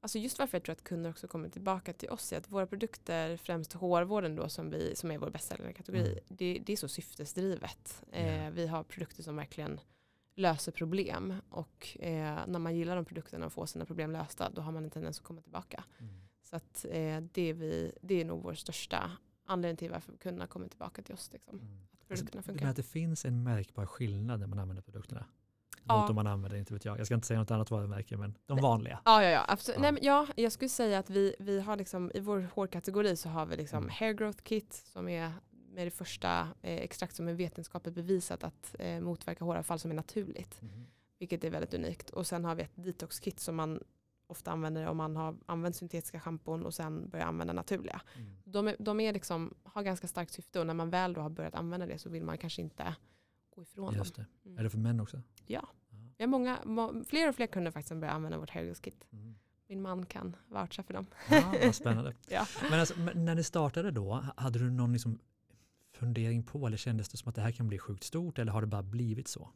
[0.00, 2.66] alltså just varför jag tror att kunder också kommer tillbaka till oss är att våra
[2.66, 6.24] produkter, främst hårvården då som, vi, som är vår bästsäljare-kategori, Mm.
[6.28, 8.04] det, det är så syftesdrivet.
[8.12, 8.18] Ja.
[8.18, 9.80] Eh, vi har produkter som verkligen
[10.34, 14.62] löser problem och eh, när man gillar de produkterna och får sina problem lösta då
[14.62, 15.84] har man en tendens att komma tillbaka.
[15.98, 16.12] Mm.
[16.42, 19.10] Så att, eh, det, är vi, det är nog vår största
[19.50, 21.30] anledning till varför kunderna kommer tillbaka till oss.
[21.32, 21.58] Liksom.
[21.58, 21.78] Mm.
[21.92, 22.64] Att produkterna Alltså, funkar.
[22.64, 25.24] men att det finns en märkbar skillnad när man använder produkterna.
[25.84, 26.00] Ja.
[26.00, 26.98] Mot om man använder, inte vet jag.
[26.98, 29.00] Jag ska inte säga något annat varumärke, men de vanliga.
[29.04, 29.76] Ja, ja, ja, absolut.
[29.76, 29.82] Ja.
[29.82, 33.28] Nej, men ja, jag skulle säga att vi, vi har liksom, i vår hårkategori så
[33.28, 33.90] har vi liksom Mm.
[33.98, 35.32] hair growth kit som är
[35.72, 39.94] med det första eh, extrakt som är vetenskapligt bevisat att eh, motverka håravfall som är
[39.94, 40.62] naturligt.
[40.62, 40.86] Mm.
[41.18, 42.10] Vilket är väldigt unikt.
[42.10, 43.82] Och sen har vi ett detox kit som man
[44.30, 48.00] ofta använder om man har använt syntetiska schampon och sen börjar använda naturliga.
[48.16, 48.36] Mm.
[48.44, 51.30] De, är, de är liksom, har ganska starkt syfte och när man väl då har
[51.30, 52.94] börjat använda det så vill man kanske inte
[53.54, 54.24] gå ifrån Just dem.
[54.42, 54.48] det.
[54.48, 54.58] Mm.
[54.58, 55.22] Är det för män också?
[55.46, 55.68] Ja.
[56.16, 58.80] Vi har många, må, fler och fler kunder faktiskt som börjar använda vårt hair growth
[58.80, 59.04] kit.
[59.12, 59.34] Mm.
[59.66, 61.06] Min man kan voucha för dem.
[61.30, 62.14] Ja, vad spännande.
[62.28, 62.46] Ja.
[62.70, 65.18] Men, alltså, men när ni startade då, hade du någon liksom
[65.92, 68.60] fundering på eller kändes det som att det här kan bli sjukt stort eller har
[68.60, 69.50] det bara blivit så?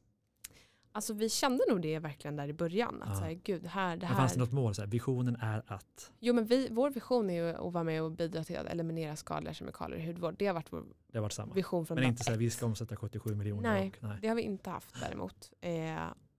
[0.97, 3.03] Alltså vi kände nog det verkligen där i början.
[3.03, 3.15] Att Ja.
[3.15, 4.47] så här, gud, här, det Men fanns det här.
[4.47, 4.75] något mål?
[4.75, 6.13] Så här, visionen är att...
[6.21, 9.17] Jo men vi, vår vision är ju att vara med och bidra till att eliminera
[9.17, 10.35] skadliga kemikalier i hudvård.
[10.39, 11.55] Det har varit vår Det har varit samma.
[11.55, 13.71] vision från Men inte så här, vi ska omsätta 77 miljoner.
[13.73, 13.93] Nej.
[13.97, 14.19] Och, nej.
[14.21, 15.53] Det har vi inte haft däremot.
[15.61, 15.97] Eh,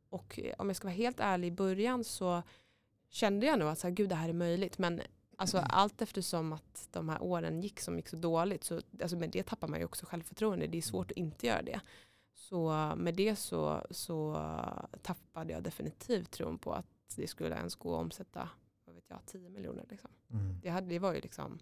[0.09, 2.43] och eh, om jag ska vara helt ärlig i början så
[3.09, 4.77] kände jag nog att så här, gud det här är möjligt.
[4.77, 5.01] Men
[5.37, 5.69] alltså, Mm.
[5.73, 9.43] allt eftersom att de här åren gick som gick så dåligt så alltså, med det
[9.43, 10.67] tappar man ju också självförtroende.
[10.67, 11.79] Det är svårt att inte göra det.
[12.35, 14.33] Så med det så, så
[15.01, 18.49] tappade jag definitivt tron på att det skulle ens gå att omsätta
[18.85, 19.85] vad vet jag, 10 miljoner.
[19.89, 20.11] Liksom.
[20.29, 20.59] Mm.
[20.61, 21.59] Det, hade, det var ju liksom,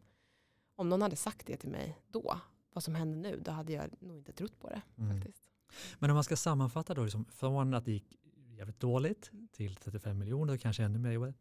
[0.76, 2.40] om någon hade sagt det till mig då,
[2.74, 4.82] vad som händer nu, då hade jag nog inte trott på det.
[4.98, 5.16] Mm.
[5.16, 5.50] faktiskt.
[6.00, 10.18] Men om man ska sammanfatta då, liksom, från att det gick jävligt dåligt till 35
[10.18, 11.34] miljoner, kanske ännu mer.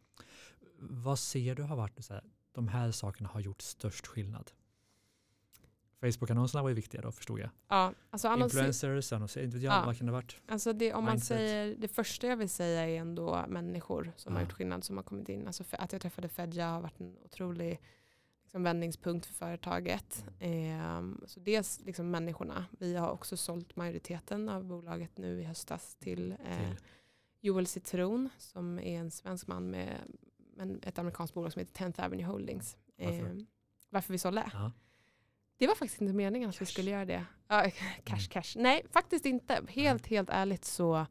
[0.78, 4.50] vad ser du har varit så här, de här sakerna har gjort störst skillnad?
[6.02, 7.50] Facebook-annonserna var ju viktiga då förstod jag.
[7.68, 9.82] Ja, alltså annonser- Influencers, annonser, inte vet jag, Ja.
[9.86, 10.36] vad kan det ha varit?
[10.48, 11.26] Alltså det, om man Mindset.
[11.38, 14.46] säger, det första jag vill säga är ändå människor som har Ja.
[14.46, 15.46] gjort skillnad, som har kommit in.
[15.46, 17.80] Alltså att jag träffade Fedja har varit en otrolig
[18.42, 20.24] liksom, vändningspunkt för företaget.
[20.40, 22.66] Ehm, så dels liksom människorna.
[22.78, 26.76] Vi har också sålt majoriteten av bolaget nu i höstas till, eh, Till.
[27.40, 29.96] Joel Citron som är en svensk man med
[30.56, 32.76] men ett amerikanskt bolag som heter 10th Avenue Holdings.
[32.96, 33.26] Varför?
[33.26, 33.46] Ehm,
[33.90, 34.50] varför vi sålde?
[34.52, 34.72] Ja.
[35.62, 36.72] Det var faktiskt inte meningen att vi Cash.
[36.72, 37.24] skulle göra det.
[37.48, 37.62] Ja,
[38.04, 38.28] cash, Mm.
[38.30, 38.52] cash.
[38.56, 39.62] Nej, faktiskt inte.
[39.68, 41.06] Helt, helt ärligt så,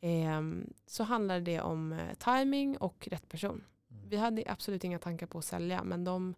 [0.00, 3.64] ehm, så handlar det om eh, timing och rätt person.
[3.90, 4.08] Mm.
[4.08, 6.34] Vi hade absolut inga tankar på att sälja, men de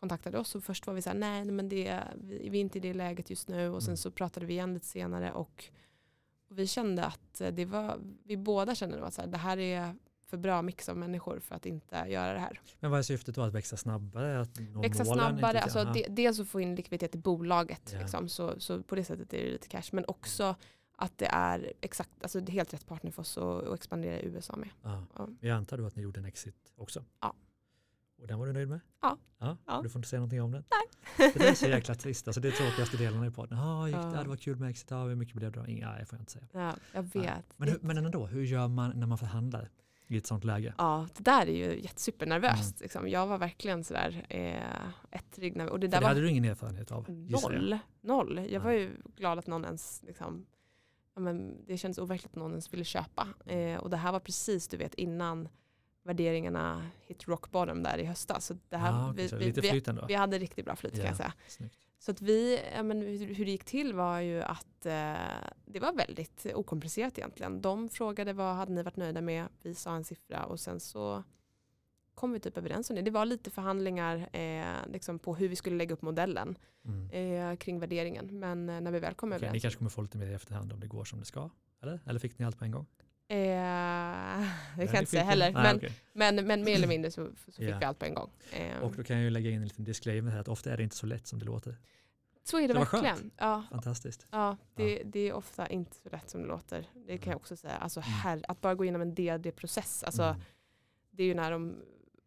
[0.00, 2.60] kontaktade oss och först var vi så här, nej, nej, men det, vi, vi är
[2.60, 3.96] inte i det läget just nu och sen Mm.
[3.96, 5.64] så pratade vi igen lite senare och,
[6.50, 9.58] och vi kände att eh, det var, vi båda kände att så här, det här
[9.58, 9.94] är
[10.28, 12.60] för bra mix av människor för att inte göra det här.
[12.80, 13.42] Men vad är syftet då?
[13.42, 14.40] Att växa snabbare?
[14.40, 17.90] Att Växa snabbare, alltså de, dels att få in likviditet i bolaget.
[17.92, 18.00] Ja.
[18.00, 19.82] Liksom, så, så på det sättet är det lite cash.
[19.92, 20.54] Men också
[20.96, 24.20] att det är exakt, alltså det är helt rätt partner för oss att, att expandera
[24.20, 24.68] i USA med.
[24.82, 25.04] Ja.
[25.16, 25.28] Ja.
[25.40, 27.04] Jag antar då att ni gjorde en exit också?
[27.20, 27.34] Ja.
[28.20, 28.80] Och den var du nöjd med?
[29.02, 29.18] Ja.
[29.38, 29.56] ja.
[29.66, 29.80] Ja.
[29.82, 30.64] Du får inte säga någonting om den?
[30.70, 31.32] Nej.
[31.34, 32.28] Det är så jäkla trist.
[32.28, 33.58] Alltså det är tråkigaste delen i podden.
[33.58, 34.02] Ah, gick det?
[34.02, 34.22] Ja.
[34.22, 34.90] Det var kul med exit.
[34.90, 35.60] Ja, hur mycket blev det?
[35.60, 35.66] då?
[35.66, 36.46] Inga, nej, får jag inte säga.
[36.52, 37.20] Ja, jag Ja.
[37.20, 37.44] vet.
[37.56, 39.70] Men, hur, men ändå, hur gör man när man förhandlar
[40.08, 40.74] i ett sånt läge?
[40.78, 42.80] Ja, det där är ju jättesupernervöst.
[42.80, 43.08] Liksom.
[43.08, 45.56] Jag var verkligen sådär eh, ettrig.
[45.56, 47.10] Och det För där det var hade du ingen erfarenhet av?
[47.10, 47.60] gissar jag.
[47.62, 47.78] noll.
[48.00, 48.46] noll.
[48.50, 50.46] Jag var ju glad att någon ens, liksom,
[51.14, 53.28] ja, men det kändes overkligt att någon ens ville köpa.
[53.46, 55.48] Eh, och det här var precis, du vet, innan
[56.04, 58.46] värderingarna hit rock bottom där i höstas.
[58.46, 61.06] Så det här, Ja, okej, vi, vi, vi, vi hade riktigt bra flyt kan Ja.
[61.08, 61.32] jag säga.
[61.48, 61.78] Snyggt.
[61.98, 65.92] Så att vi, ja, men hur, det gick till var ju att eh, det var
[65.92, 67.60] väldigt okomplicerat egentligen.
[67.62, 71.22] De frågade vad hade ni varit nöjda med, vi sa en siffra och sen så
[72.14, 73.02] kom vi typ överens om det.
[73.02, 77.10] Det var lite förhandlingar eh, liksom på hur vi skulle lägga upp modellen Mm.
[77.50, 78.38] eh, kring värderingen.
[78.38, 79.62] Men eh, när vi väl kom ni överens.
[79.62, 81.50] kanske kommer få lite mer i efterhand om det går som det ska?
[81.82, 82.86] Eller, eller fick ni allt på en gång?
[83.30, 83.36] Eh,
[84.76, 85.52] det kan jag inte säga heller.
[85.52, 85.92] Nej, men, okej.
[86.12, 87.78] men, men mer eller mindre så, så fick Ja.
[87.78, 88.30] vi allt på en gång.
[88.52, 90.76] Eh, Och då kan jag ju lägga in en liten disclaimer här att ofta är
[90.76, 91.76] det inte så lätt som det låter.
[92.44, 93.04] så är det det skönt.
[93.04, 93.30] verkligen.
[93.36, 94.26] Ja, Fantastiskt.
[94.30, 96.86] Ja, det, det är ofta inte så lätt som det låter.
[97.06, 97.74] Det kan jag också säga.
[97.76, 98.10] Alltså, Mm.
[98.12, 100.40] herr, att bara gå igenom en DD-process, alltså, Mm.
[101.10, 101.76] det är ju när de,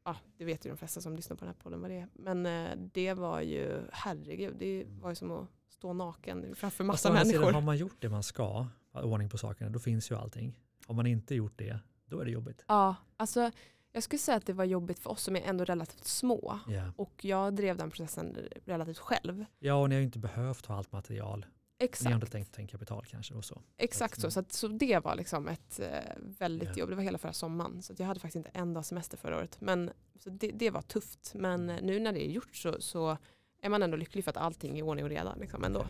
[0.06, 2.08] ja, det vet ju de flesta som lyssnar på den här podden vad det är.
[2.14, 7.10] Men eh, det var ju, herregud, det var ju som att stå naken framför massa
[7.10, 7.54] andra sidan, människor.
[7.54, 10.56] Har man gjort det man ska, ordning på sakerna, då finns ju allting.
[10.92, 12.64] Har man inte gjort det, då är det jobbigt.
[12.68, 13.52] Ja, alltså,
[13.92, 16.60] jag skulle säga att det var jobbigt för oss som är ändå relativt små.
[16.68, 19.46] Ja, Och jag drev den processen relativt själv.
[19.60, 21.40] ja och ni har ju inte behövt ha allt material.
[21.40, 22.14] Ni har Exakt.
[22.16, 23.62] inte tänkt, tänkt kapital kanske och så.
[23.78, 24.26] Exakt så.
[24.28, 24.32] Mm.
[24.32, 26.76] Så, att, så det var liksom ett eh, väldigt Ja.
[26.76, 26.90] jobb.
[26.90, 27.82] Det var hela förra sommaren.
[27.82, 29.58] Så att jag hade faktiskt inte en dag semester förra året.
[29.62, 31.32] Men så det, det var tufft.
[31.36, 31.76] Men Mm.
[31.76, 33.18] eh, nu när det är gjort så, så
[33.62, 35.36] är man ändå lycklig för att allting är ordning och reda.
[35.36, 35.86] Liksom, ändå.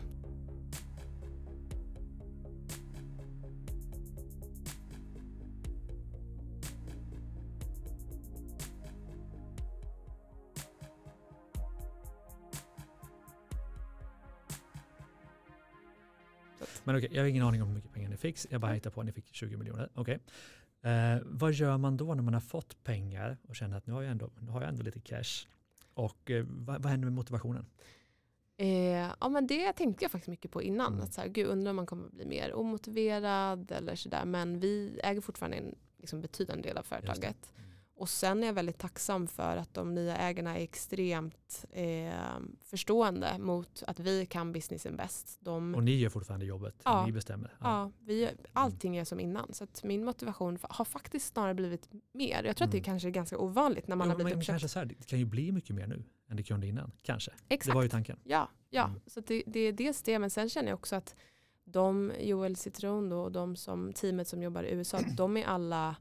[16.84, 18.38] Men okej, jag har ingen aning om hur mycket pengar ni fick.
[18.50, 19.88] Jag bara hittar på att ni fick 20 miljoner.
[19.94, 20.18] Okej.
[20.82, 24.02] Eh, vad gör man då när man har fått pengar och känner att nu har
[24.02, 25.46] jag ändå, nu har jag ändå lite cash?
[25.94, 27.66] Och eh, vad, vad händer med motivationen?
[28.56, 30.92] Eh, ja, men det tänkte jag faktiskt mycket på innan.
[30.92, 31.04] Mm.
[31.04, 34.24] Att så här, gud, undrar om man kommer bli mer omotiverad eller sådär.
[34.24, 37.52] Men vi äger fortfarande en liksom, betydande del av företaget.
[37.56, 37.71] Mm.
[38.02, 42.12] Och sen är jag väldigt tacksam för att de nya ägarna är extremt eh,
[42.64, 45.36] förstående mot att vi kan businessen bäst.
[45.40, 47.06] De, Och ni gör fortfarande jobbet, Ja.
[47.06, 47.54] ni bestämmer.
[47.60, 49.54] ja, vi, allting är som innan.
[49.54, 52.44] Så min motivation har faktiskt snarare blivit mer.
[52.44, 52.84] Jag tror att det Mm.
[52.84, 54.46] kanske är ganska ovanligt när man Jo, har blivit men uppköpt.
[54.52, 56.92] kanske så här, det kan ju bli mycket mer nu än det kunde innan.
[57.02, 57.30] Kanske.
[57.48, 57.66] Exakt.
[57.70, 58.18] Det var ju tanken.
[58.24, 58.84] Ja, ja.
[58.84, 59.00] Mm.
[59.06, 60.18] så det, det är dels det.
[60.18, 61.14] Men sen känner jag också att
[61.64, 65.96] de, Joel Citron då, och de som, teamet som jobbar i USA, de är alla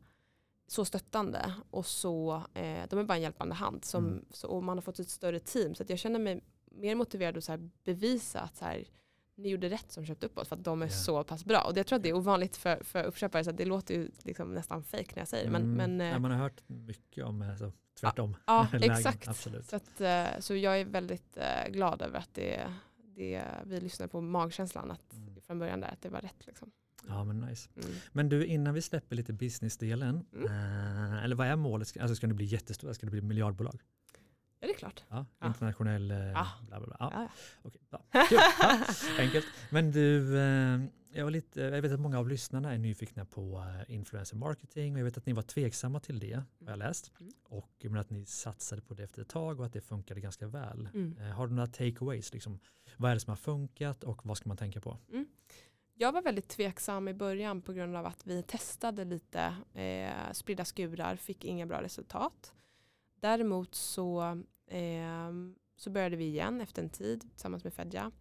[0.72, 3.86] så stöttande och så, eh, de är bara en hjälpande hand.
[3.86, 4.26] Som, Mm.
[4.32, 5.76] så, och man har fått ett större team.
[5.76, 8.84] Så jag känner mig mer motiverad att så här bevisa att så här,
[9.36, 10.92] ni gjorde rätt som köpte upp oss för att de är Ja.
[10.92, 11.62] så pass bra.
[11.62, 14.12] Och jag tror att det är ovanligt för, för uppköpare så att det låter ju
[14.24, 15.52] liksom nästan fake när jag säger det.
[15.52, 15.76] Men, Mm.
[15.76, 18.36] men, eh, ja, man har hört mycket om alltså, tvärtom.
[18.48, 19.28] Ja, lägen, exakt.
[19.28, 19.66] absolut.
[19.66, 24.10] Så, att, eh, så jag är väldigt eh, glad över att det, det, vi lyssnade
[24.10, 25.42] på magkänslan att, Mm.
[25.48, 26.48] från början där, att det var rätt.
[26.48, 26.72] Liksom.
[27.08, 27.70] Ja, men nice.
[27.76, 27.90] Mm.
[28.12, 30.46] Men du, innan vi släpper lite businessdelen, Mm.
[30.48, 31.98] eh, eller vad är målet?
[32.00, 32.94] Alltså, ska ni bli jättestora?
[32.94, 33.82] Ska det bli miljardbolag?
[34.60, 35.04] Ja, det är klart.
[35.10, 36.12] Ja, internationell...
[36.12, 36.48] eh, Ja.
[36.68, 36.98] Bla, bla, bla.
[37.00, 37.12] Ja.
[37.14, 37.30] Ja,
[37.62, 38.04] Okej, bra.
[38.30, 38.40] Kul.
[39.20, 39.46] Enkelt.
[39.70, 40.82] Men du, eh,
[41.14, 44.94] jag, var lite, jag vet att många av lyssnarna är nyfikna på uh, influencer marketing
[44.94, 47.12] och jag vet att ni var tveksamma till det, har jag läst.
[47.20, 47.32] Mm.
[47.44, 50.48] Och men att ni satsade på det efter ett tag och att det funkade ganska
[50.48, 50.90] väl.
[50.94, 51.18] Mm.
[51.18, 52.34] Uh, har du några takeaways?
[52.34, 52.60] Liksom,
[52.98, 54.98] vad är det som har funkat och vad ska man tänka på?
[56.02, 56.08] Mm.
[56.08, 60.66] Jag var väldigt tveksam i början på grund av att vi testade lite eh, spridda
[60.66, 62.54] skurar, fick inga bra resultat.
[63.20, 64.22] Däremot så,
[64.68, 65.32] eh,
[65.76, 68.12] så började vi igen efter en tid tillsammans med Fedja.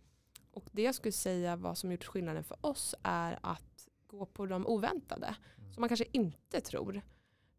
[0.52, 4.46] Och det jag skulle säga vad som gjort skillnaden för oss är att gå på
[4.46, 5.26] de oväntade.
[5.26, 5.72] Mm.
[5.72, 7.02] Som man kanske inte tror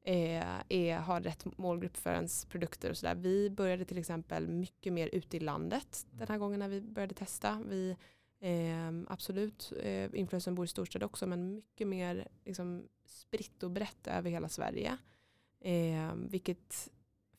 [0.06, 3.16] eh, är, har rätt målgrupp för ens produkter och sådär.
[3.16, 7.14] Vi började till exempel mycket mer ute i landet den här gången när vi började
[7.14, 7.64] testa.
[7.70, 7.98] Vi
[8.44, 14.08] Eh, absolut, eh, influensen bor i storstad också men mycket mer liksom, spritt och brett
[14.08, 14.98] över hela Sverige.
[15.60, 16.90] Eh, vilket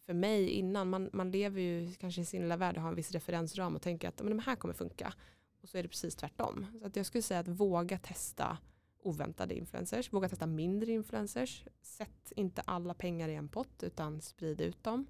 [0.06, 2.94] för mig innan, man, man lever ju kanske i sin lilla värld och har en
[2.94, 5.14] viss referensram och tänker att men, de här kommer funka.
[5.62, 6.66] Och så är det precis tvärtom.
[6.80, 8.58] Så att jag skulle säga att våga testa
[9.02, 11.64] oväntade influencers, våga testa mindre influencers.
[11.82, 15.06] Sätt inte alla pengar i en pott utan sprid ut dem.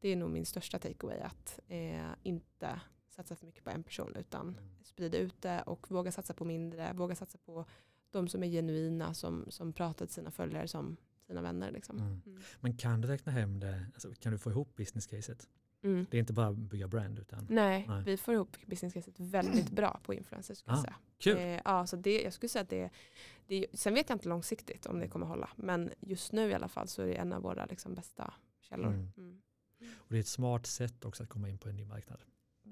[0.00, 2.80] Det är nog min största takeaway att eh, inte
[3.22, 4.64] satsa för mycket på en person utan Mm.
[4.82, 7.64] sprida ut det och våga satsa på mindre, våga satsa på
[8.10, 11.70] de som är genuina, som, som pratar till sina följare som sina vänner.
[11.70, 11.98] Liksom.
[11.98, 12.22] Mm.
[12.26, 12.42] Mm.
[12.60, 15.48] Men kan du räkna hem det, alltså, kan du få ihop business caset?
[15.82, 16.06] Mm.
[16.10, 18.02] Det är inte bara bygga brand utan Nej, Nej.
[18.04, 20.58] vi får ihop business caset väldigt bra på influencers.
[20.58, 20.96] Skulle jag Ah, säga.
[21.18, 21.36] kul.
[21.36, 22.90] Eh, ja, så det, jag skulle säga att det,
[23.46, 26.68] det, sen vet jag inte långsiktigt om det kommer hålla, men just nu i alla
[26.68, 28.92] fall så är det en av våra liksom, bästa källor.
[28.92, 29.12] Mm.
[29.16, 29.40] Mm.
[29.96, 32.20] Och det är ett smart sätt också att komma in på en ny marknad.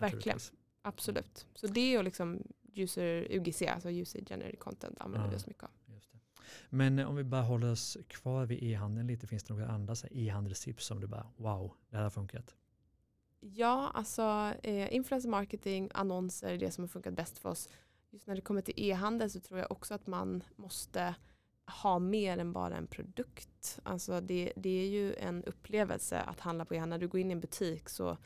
[0.00, 0.52] Verkligen, naturligtvis.
[0.82, 1.46] absolut.
[1.54, 2.42] Så det och liksom
[2.74, 5.30] user UGC, alltså user generated content använder Ja.
[5.30, 5.70] vi oss mycket av.
[6.70, 9.94] Men eh, om vi bara håller oss kvar vid e-handeln lite, finns det några andra
[10.11, 12.56] e-handelstips som du bara wow, det här har funkat?
[13.40, 17.68] Ja, alltså eh, influencer marketing, annonser är det som har funkat bäst för oss.
[18.11, 21.14] Just när det kommer till e-handel så tror jag också att man måste
[21.82, 23.80] ha mer än bara en produkt.
[23.82, 26.98] Alltså det, det är ju en upplevelse att handla på e-handel.
[26.98, 28.16] När du går in i en butik så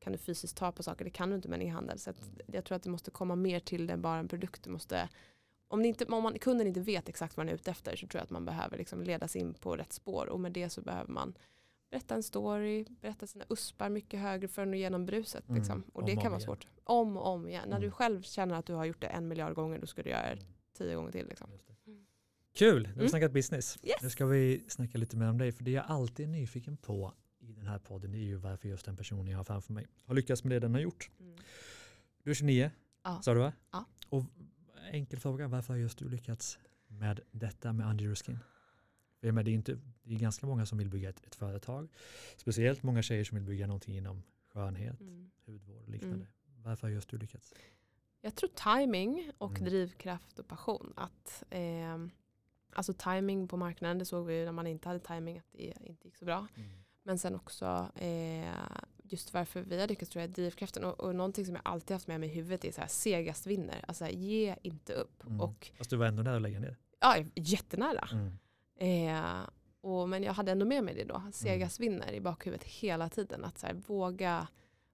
[0.00, 1.98] kan du fysiskt ta på saker, det kan du inte med en e-handel.
[1.98, 4.62] Så att jag tror att det måste komma mer till det än bara en produkt.
[4.64, 5.08] Du måste,
[5.68, 8.18] om, inte, om man, kunden inte vet exakt vad den är ute efter så tror
[8.18, 11.12] jag att man behöver liksom ledas in på rätt spår och med det så behöver
[11.12, 11.34] man
[11.90, 15.48] berätta en story, berätta sina uspar mycket högre för att nå igenom bruset.
[15.48, 15.82] Mm, Liksom.
[15.92, 16.46] Och om det och kan om vara igen.
[16.46, 16.66] svårt.
[16.84, 17.62] Om och om igen.
[17.68, 17.82] När Mm.
[17.88, 20.22] du själv känner att du har gjort det en miljard gånger då ska du göra
[20.22, 20.44] det Mm.
[20.78, 21.26] tio gånger till.
[21.26, 21.50] Liksom.
[21.86, 22.06] Mm.
[22.54, 23.08] Kul, nu har vi Mm.
[23.08, 23.78] snackat business.
[23.82, 24.02] Yes.
[24.02, 27.12] Nu ska vi snacka lite mer om dig, för det jag alltid är nyfiken på
[27.60, 30.44] den här podden är ju varför just den personen jag har framför mig har lyckats
[30.44, 31.10] med det den har gjort.
[31.20, 31.36] Mm.
[32.22, 32.70] Du är 29,
[33.02, 33.20] Ja.
[33.22, 33.52] sa du va?
[33.70, 33.84] Ja.
[34.08, 34.24] Och
[34.90, 38.38] enkel fråga, varför har just du lyckats med detta med Under Your Skin?
[39.20, 41.34] För jag menar, det, är inte, det är ganska många som vill bygga ett, ett
[41.34, 41.88] företag,
[42.36, 45.30] speciellt många tjejer som vill bygga någonting inom skönhet, Mm.
[45.46, 46.16] hudvård och liknande.
[46.16, 46.62] Mm.
[46.62, 47.54] Varför har just du lyckats?
[48.20, 49.64] Jag tror timing och Mm.
[49.64, 50.92] drivkraft och passion.
[50.96, 51.98] Att, eh,
[52.72, 55.74] alltså timing på marknaden, det såg vi ju när man inte hade timing att det
[55.80, 56.46] inte gick så bra.
[57.02, 58.54] Men sen också eh,
[59.02, 60.84] just varför vi har lyckats tror jag är drivkraften.
[60.84, 63.46] Och, och någonting som jag alltid haft med mig i huvudet är så här, segast
[63.46, 63.84] vinner.
[63.88, 65.26] Alltså ge inte upp.
[65.26, 65.40] Mm.
[65.40, 66.76] Och Fast du var ändå nära att lägga ner.
[67.00, 68.08] ja, jättenära.
[68.12, 68.38] Mm.
[69.08, 69.40] Eh,
[69.80, 71.22] och, men jag hade ändå med mig det då.
[71.32, 73.44] Segast vinner i bakhuvudet hela tiden.
[73.44, 74.48] Att så här, våga,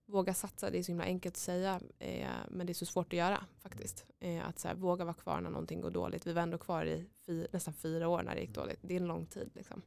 [0.07, 0.71] våga satsa.
[0.71, 1.81] Det är så himla enkelt att säga.
[1.99, 4.07] Eh, men det är så svårt att göra faktiskt.
[4.21, 6.27] Eh, att så här, våga vara kvar när någonting går dåligt.
[6.27, 8.79] Vi var ändå kvar i fy, nästan fyra år när det gick dåligt.
[8.83, 9.51] Det är en lång tid.
[9.55, 9.83] Liksom.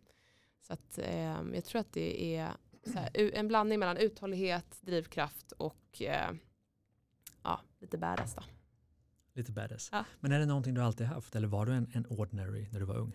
[0.70, 2.52] Så att, eh, jag tror att det är
[2.94, 6.32] här, en blandning mellan uthållighet, drivkraft och eh,
[7.44, 8.42] ja, lite badass då.
[9.34, 9.90] Lite badass.
[9.92, 10.06] Ja.
[10.20, 12.86] Men är det någonting du alltid haft eller var du en, en ordinary när du
[12.86, 13.12] var ung?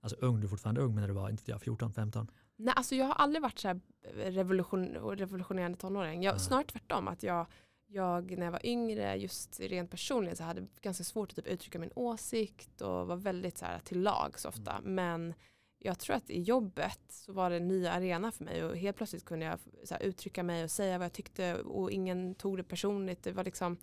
[0.00, 2.30] Alltså ung, du är fortfarande ung men när du var inte jag, 14, 15?
[2.56, 3.80] Nej, alltså jag har aldrig varit så här
[4.14, 4.86] revolution,
[5.16, 6.22] revolutionerande tonåring.
[6.22, 6.38] Jag, Ja.
[6.38, 7.08] Snarare tvärtom.
[7.08, 7.46] Att jag,
[7.86, 11.46] jag när jag var yngre, just rent personligen, så hade jag ganska svårt att typ
[11.46, 14.80] uttrycka min åsikt och var väldigt så här till lags ofta.
[14.82, 15.34] Men
[15.82, 18.96] jag tror att i jobbet så var det en ny arena för mig och helt
[18.96, 22.56] plötsligt kunde jag så här, uttrycka mig och säga vad jag tyckte och ingen tog
[22.56, 23.22] det personligt.
[23.22, 23.76] Det var liksom,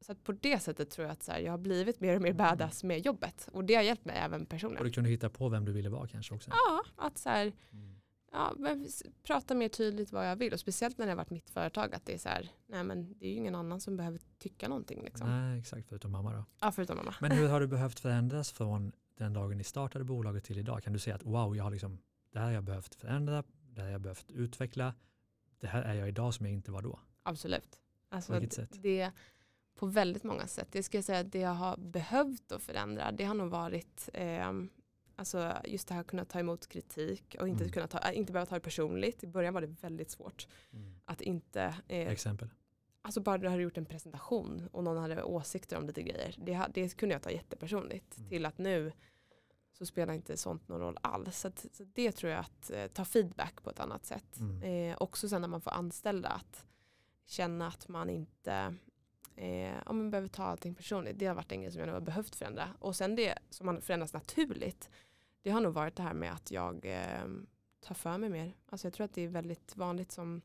[0.00, 2.32] så på det sättet tror jag att så här, jag har blivit mer och mer
[2.32, 4.84] badass med jobbet och det har hjälpt mig även Och personligen.
[4.84, 6.50] du kunde hitta på vem du ville vara kanske också?
[6.50, 8.00] Ja, att så här, Mm.
[8.32, 8.54] ja,
[9.22, 12.06] prata mer tydligt vad jag vill och speciellt när det har varit mitt företag att
[12.06, 15.02] det är så här, nej men det är ju ingen annan som behöver tycka någonting
[15.04, 15.28] liksom.
[15.28, 16.44] Nej, exakt, förutom mamma då.
[16.60, 17.14] Ja, förutom mamma.
[17.20, 20.82] Men hur har du behövt förändras från den dagen ni startade bolaget till idag?
[20.82, 21.98] Kan du säga att wow, jag har liksom,
[22.32, 24.94] det här har jag behövt förändra, det här har jag behövt utveckla,
[25.60, 27.00] det här är jag idag som jag inte var då?
[27.22, 27.80] Absolut.
[28.08, 28.70] Alltså, På vilket sätt?
[28.82, 29.10] Det,
[29.74, 30.68] på väldigt många sätt.
[30.72, 34.08] Det ska jag säga att det jag har behövt att förändra det har nog varit
[34.14, 34.68] ehm,
[35.16, 37.72] alltså just det här att kunna ta emot kritik och inte, Mm.
[37.72, 39.24] kunna ta, äh, inte behöva ta det personligt.
[39.24, 40.48] I början var det väldigt svårt
[41.04, 42.48] att inte eh, Exempel?
[43.02, 46.34] Alltså bara du hade gjort en presentation och någon hade åsikter om lite grejer.
[46.38, 48.18] Det, det kunde jag ta jättepersonligt.
[48.18, 48.28] Mm.
[48.28, 48.92] Till att nu
[49.72, 51.40] så spelar inte sånt någon roll alls.
[51.40, 54.38] Så, att, så det tror jag att eh, ta feedback på ett annat sätt.
[54.38, 54.62] Mm.
[54.62, 56.64] Eh, också sen när man får anställda att
[57.26, 58.74] känna att man inte
[59.36, 61.18] eh, om man behöver ta allting personligt.
[61.18, 62.68] Det har varit en grej som jag nog har behövt förändra.
[62.78, 64.90] Och sen det som man förändras naturligt.
[65.42, 67.26] Det har nog varit det här med att jag eh,
[67.80, 68.54] tar för mig mer.
[68.68, 70.42] Alltså jag tror att det är väldigt vanligt som,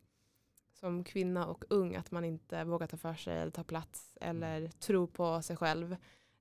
[0.80, 4.68] som kvinna och ung att man inte vågar ta för sig eller ta plats eller
[4.68, 5.96] tro på sig själv.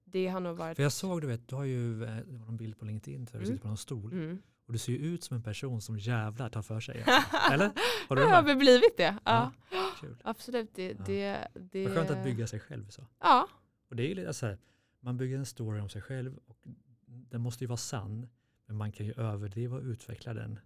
[0.05, 0.77] Det har nog varit...
[0.77, 3.25] För jag såg, du vet, du har ju eh, det var någon bild på LinkedIn
[3.25, 3.47] där du Mm.
[3.47, 4.39] sitter på någon stol Mm.
[4.67, 7.05] och du ser ju ut som en person som jävlar tar för sig.
[7.53, 7.71] Eller?
[8.09, 8.45] Har du jag det har med?
[8.45, 9.17] väl blivit det.
[9.25, 9.53] Ja.
[10.01, 10.17] Kul.
[10.25, 10.75] Absolut.
[10.75, 11.05] Det, Ja.
[11.07, 13.07] det, det, Vad skönt att bygga sig själv så.
[13.21, 13.49] Ja,
[13.91, 14.59] Och det är ju lite så här,
[15.01, 16.59] man bygger en story om sig själv och
[17.07, 18.29] den måste ju vara sann.
[18.67, 20.59] Men man kan ju överdriva och utveckla den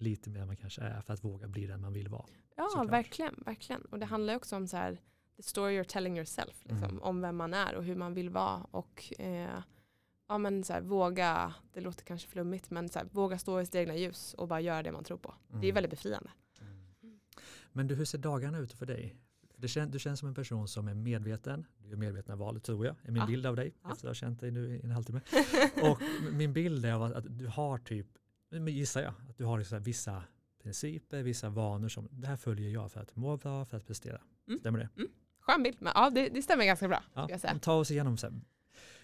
[0.00, 2.24] lite mer än man kanske är för att våga bli den man vill vara.
[2.56, 2.92] Ja, Såklart.
[2.92, 3.82] verkligen, verkligen.
[3.82, 5.00] Och det handlar ju också om så här,
[5.36, 7.02] the story you're telling yourself, liksom, Mm.
[7.02, 8.62] om vem man är och hur man vill vara.
[8.70, 9.62] Och eh,
[10.28, 13.66] ja, men så här, våga, det låter kanske flummigt, men så här, våga stå i
[13.66, 15.34] sitt egna ljus och bara göra det man tror på.
[15.48, 15.74] Det är Mm.
[15.74, 16.30] väldigt befriande.
[17.72, 19.16] Men du, hur ser dagarna ut för dig?
[19.54, 21.66] För det kän, du känns som en person som är medveten.
[21.78, 22.96] Du gör medvetna val, tror jag.
[23.02, 23.26] är min Ja.
[23.26, 23.92] bild av dig Ja.
[23.92, 25.20] efter att ha känt dig nu i en halvtimme.
[25.82, 26.00] Och
[26.32, 28.06] min bild är att du har typ,
[28.50, 30.22] men gissar jag, att du har liksom vissa
[30.62, 34.20] principer, vissa vanor som det här följer jag för att må bra, för att prestera.
[34.48, 34.60] Mm.
[34.60, 34.88] Stämmer det?
[35.40, 37.02] Skön bild, men ja, det, det stämmer ganska bra.
[37.14, 37.28] Ja.
[37.62, 38.40] Ta oss igenom så här,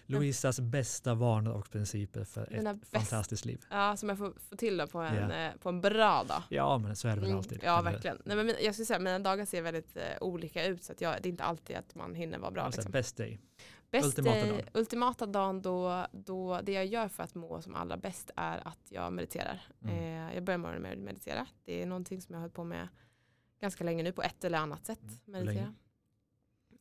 [0.09, 3.61] Louisas bästa vanor och principer för Mina ett bäst- fantastiskt liv.
[3.69, 5.35] Ja, som jag får få till då på en, Ja.
[5.35, 6.43] eh, på en bra dag.
[6.49, 7.59] Ja, men så är det väl Mm, alltid.
[7.63, 8.21] ja, Eller- verkligen.
[8.25, 11.01] Nej, men jag skulle säga att mina dagar ser väldigt eh, olika ut så att
[11.01, 12.61] jag, det är inte alltid att man hinner vara bra.
[12.63, 12.91] Alltså, Liksom.
[12.91, 13.39] Best day.
[13.91, 14.65] Bäst ultimata day- dagen.
[14.73, 18.79] ultimata dagen då, då det jag gör för att må som allra bäst är att
[18.89, 19.61] jag mediterar.
[19.83, 19.95] Mm.
[20.27, 21.47] Eh, jag börjar morgonen med att meditera.
[21.65, 22.87] Det är någonting som jag har hållit på med
[23.61, 25.01] ganska länge nu på ett eller annat sätt.
[25.03, 25.17] Mm.
[25.45, 25.73] Meditera.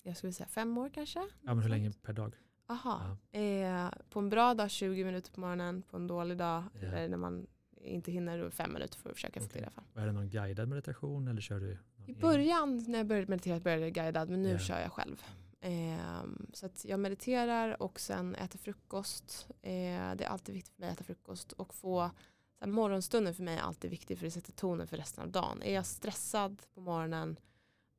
[0.03, 1.19] Jag skulle säga fem år kanske.
[1.21, 2.35] Ja, men hur länge per dag?
[2.69, 3.17] Aha.
[3.33, 6.81] Eh, på en bra dag 20 minuter på morgonen, på en dålig dag Ja.
[6.81, 7.47] eller när man
[7.81, 9.85] inte hinner fem minuter för att försöka få till i alla fall.
[9.95, 11.79] Och Är det någon guidad meditation eller kör du?
[12.07, 14.59] I början när jag började meditera började jag guidad men nu Ja.
[14.59, 15.23] kör jag själv.
[15.67, 19.47] Ehm, så att jag mediterar och sen äter frukost.
[19.63, 22.11] Eh, det är alltid viktigt för mig att äta frukost och få
[22.59, 25.31] så här, morgonstunden för mig är alltid viktig för det sätter tonen för resten av
[25.31, 25.63] dagen.
[25.63, 27.37] Är jag stressad på morgonen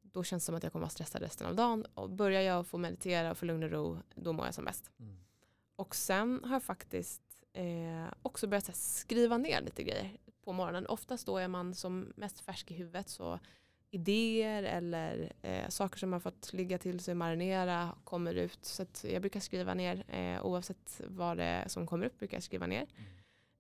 [0.02, 1.86] då känns det som att jag kommer vara stressad resten av dagen.
[1.94, 4.92] Och börjar jag få meditera och få lugn och ro då mår jag som bäst.
[5.00, 5.18] Mm.
[5.76, 10.88] Och sen har jag faktiskt eh, också börjat här, skriva ner lite grejer på morgonen.
[10.88, 13.40] Oftast då är man som mest färsk i huvudet så
[13.92, 18.66] idéer eller eh, saker som har fått ligga till sig, marinera, kommer ut.
[18.66, 22.44] Så jag brukar skriva ner, eh, oavsett vad det är som kommer upp brukar jag
[22.44, 22.88] skriva ner.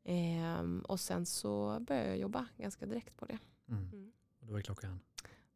[0.03, 3.37] Ehm, och sen så börjar jag jobba ganska direkt på det.
[3.69, 3.89] Mm.
[3.93, 4.11] Mm.
[4.39, 4.99] Och då är klockan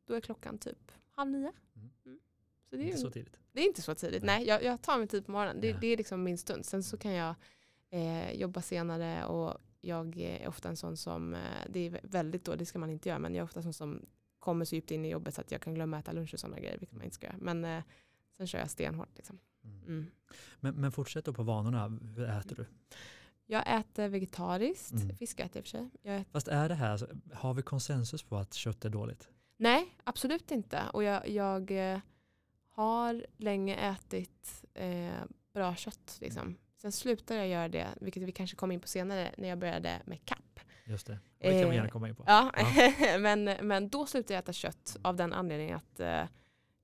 [0.05, 1.51] Då är klockan typ halv nio.
[1.75, 1.89] Mm.
[2.05, 2.19] Mm.
[2.69, 3.39] Så det är, inte så tidigt.
[3.51, 4.23] det är inte så tidigt.
[4.23, 4.39] Nej.
[4.39, 5.61] Nej, jag, jag tar mig tid på morgonen.
[5.61, 5.77] Det, Ja.
[5.81, 6.65] det är liksom min stund.
[6.65, 7.35] Sen så kan jag
[7.89, 12.55] eh, jobba senare och jag är ofta en sån som, eh, det är väldigt då,
[12.55, 14.05] det ska man inte göra, men jag är ofta en sån som
[14.41, 16.39] kommer så djupt in i jobbet så att jag kan glömma att äta lunch och
[16.39, 17.37] sådana grejer, vilket man inte ska göra.
[17.39, 17.83] Men eh,
[18.37, 19.17] sen kör jag stenhårt.
[19.17, 19.39] Liksom.
[19.63, 19.83] Mm.
[19.87, 20.05] Mm.
[20.59, 21.87] Men, men fortsätt då på vanorna.
[22.15, 22.65] Hur äter du?
[23.45, 25.15] Jag äter vegetariskt, Mm.
[25.15, 25.89] fisk äter jag i och för sig.
[26.03, 29.29] Äter, Fast är det här, har vi konsensus på att kött är dåligt?
[29.57, 30.81] nej, absolut inte.
[30.93, 31.99] Och jag, jag eh,
[32.69, 35.11] har länge ätit eh,
[35.53, 36.17] bra kött.
[36.21, 36.55] Liksom.
[36.77, 40.01] Sen slutade jag göra det, vilket vi kanske kommer in på senare, när jag började
[40.05, 40.50] med kapp.
[40.91, 41.19] Just det.
[41.39, 42.23] Det kan Eh, gärna komma in på.
[42.27, 42.51] Ja,
[43.19, 46.23] men, men då slutade jag äta kött av den anledningen att eh,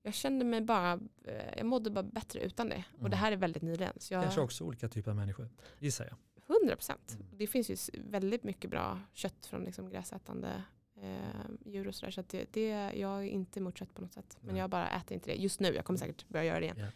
[0.02, 0.92] jag kände mig bara,
[1.24, 2.84] eh, jag mådde bara bättre utan det.
[2.92, 3.10] Och Mm.
[3.10, 3.92] det här är väldigt nyligen.
[3.96, 6.16] Så jag, Kanske också olika typer av människor, gissar jag.
[6.60, 7.16] 100 procent.
[7.20, 7.26] Mm.
[7.38, 7.76] Det finns ju
[8.10, 10.62] väldigt mycket bra kött från liksom gräsätande
[11.02, 12.10] eh, djur och sådär.
[12.10, 14.36] Så att det, det, jag är inte emot kött på något sätt.
[14.40, 14.60] Men Nej.
[14.60, 15.74] jag bara äter inte det just nu.
[15.74, 16.76] Jag kommer säkert börja göra det igen.
[16.78, 16.86] Ja.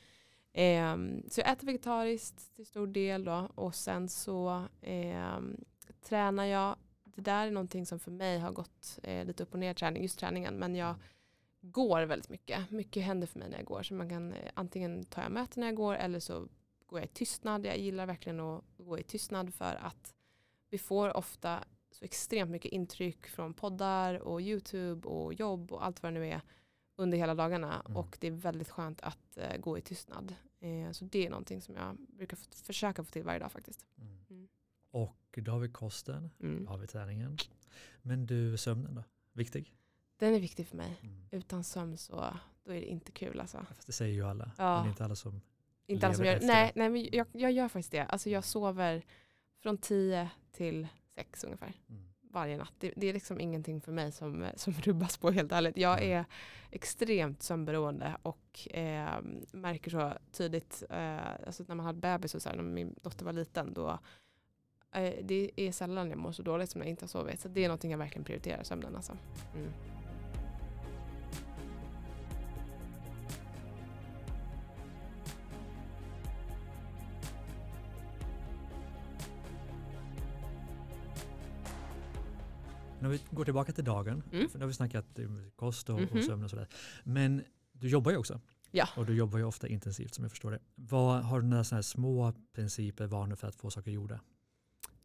[0.55, 3.49] Ehm, så jag äter vegetariskt till stor del då.
[3.55, 5.57] Och sen så ehm,
[6.09, 6.77] tränar jag.
[7.15, 10.03] Det där är någonting som för mig har gått eh, lite upp och ner träning,
[10.03, 10.55] just träningen.
[10.55, 10.95] Men jag
[11.61, 12.71] går väldigt mycket.
[12.71, 13.83] Mycket händer för mig när jag går.
[13.83, 16.49] Så man kan eh, antingen ta jag möten när jag går eller så
[16.87, 17.67] går jag i tystnad.
[17.67, 20.15] Jag gillar verkligen att gå i tystnad för att
[20.69, 26.03] vi får ofta så extremt mycket intryck från poddar och YouTube och jobb och allt
[26.03, 26.41] vad det nu är
[26.97, 27.83] under hela dagarna.
[27.87, 27.97] Mm.
[27.97, 30.35] Och det är väldigt skönt att eh, gå i tystnad.
[30.61, 33.87] Eh, så det är någonting som jag brukar försöka få till varje dag faktiskt.
[33.99, 34.25] Mm.
[34.31, 34.49] Mm.
[34.91, 36.65] Och då har vi kosten, Mm.
[36.65, 37.37] då har vi träningen.
[38.03, 39.05] Men du, sömnen då?
[39.33, 39.75] Viktig?
[40.17, 41.01] Den är viktig för mig.
[41.03, 41.27] Mm.
[41.31, 43.65] Utan sömn så då är det inte kul alltså.
[43.69, 44.51] Fast det säger ju alla.
[44.59, 44.81] Ja.
[44.81, 45.41] Men inte alla som...
[45.87, 46.81] Inte alla som gör nej, det.
[46.81, 48.05] nej, men jag, jag gör faktiskt det.
[48.05, 49.03] Alltså jag sover
[49.63, 51.73] från 10 till 6 ungefär.
[51.89, 52.03] Mm.
[52.23, 52.73] varje natt.
[52.79, 55.77] Det, det är liksom ingenting för mig som, som rubbas på helt ärligt.
[55.77, 56.25] Jag är
[56.71, 59.21] extremt sömnberoende och eh,
[59.53, 63.25] märker så tydligt, eh, alltså när man hade bebis och så här, när min dotter
[63.25, 63.99] var liten, då
[65.01, 67.41] det är sällan jag mår så dåligt som när jag inte har sovit.
[67.41, 69.17] Så det är någonting jag verkligen prioriterar, sömnen alltså.
[69.55, 69.69] Mm.
[83.01, 84.49] När vi går tillbaka till dagen, Mm.
[84.49, 86.23] för nu har vi snackat om kost och, och Mhm.
[86.23, 86.69] sömn och sådär.
[87.05, 88.41] Men du jobbar ju också.
[88.71, 88.89] Ja.
[88.97, 90.59] Och du jobbar ju ofta intensivt som jag förstår det.
[90.75, 94.21] Vad, har du några sådana här små principer, vanor för att få saker gjorda?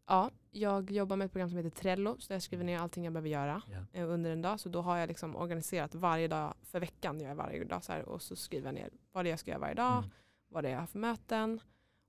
[0.08, 3.14] Ja, jag jobbar med ett program som heter Trello, så jag skriver ner allting jag
[3.14, 3.62] behöver göra
[3.94, 4.60] eh, under en dag.
[4.60, 7.92] Så då har jag liksom organiserat varje dag för veckan, gör jag varje dag så
[7.92, 10.10] här, och så skriver jag ner vad det är jag ska göra varje dag, Mm.
[10.50, 11.60] vad det är jag har för möten.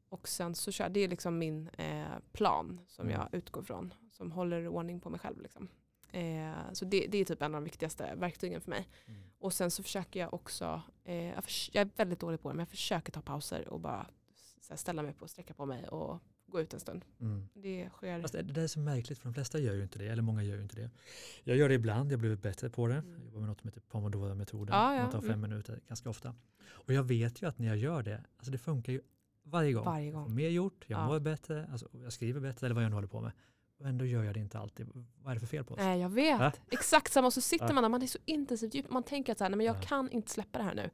[0.09, 3.21] Och sen så kör det är liksom min eh, plan som Mm.
[3.21, 5.41] jag utgår från, som håller ordning på mig själv.
[5.43, 5.69] Liksom.
[6.13, 8.89] Eh, så det, det är typ en av de viktigaste verktygen för mig.
[9.07, 9.21] Mm.
[9.39, 12.61] Och sen så försöker jag också, eh, jag, jag är väldigt dålig på det, men
[12.61, 14.07] jag försöker ta pauser och bara
[14.69, 17.05] här, ställa mig upp och sträcka på mig och gå ut en stund.
[17.21, 17.49] Mm.
[17.55, 18.21] Det sker.
[18.23, 20.23] Fast det, det där är så märkligt för de flesta gör ju inte det, eller
[20.23, 20.91] många gör ju inte det.
[21.45, 22.95] Jag gör det ibland, jag har blivit bättre på det.
[22.95, 23.13] Mm.
[23.15, 24.75] Jag jobbar med något som heter pomodoro-metoden.
[24.77, 25.41] Ja, ja, Man tar fem mm.
[25.51, 26.35] minuter ganska ofta.
[26.71, 29.01] Och jag vet ju att när jag gör det, alltså det funkar ju
[29.43, 29.85] varje gång.
[29.85, 30.35] Varje Jag får gång.
[30.35, 31.07] mer gjort, jag Ja.
[31.07, 33.33] mår bättre, alltså, jag skriver bättre eller vad jag nu håller på med.
[33.79, 34.87] Och ändå gör jag det inte alltid.
[35.23, 35.81] Vad är det för fel på oss?
[35.81, 36.39] Nej jag vet.
[36.41, 36.53] Va?
[36.71, 37.27] Exakt samma.
[37.27, 37.73] Och så sitter Ja.
[37.73, 38.91] man där, man är så intensivt djup.
[38.91, 39.81] Man tänker att så här, nej, men jag Ja.
[39.81, 40.91] kan inte släppa det här nu.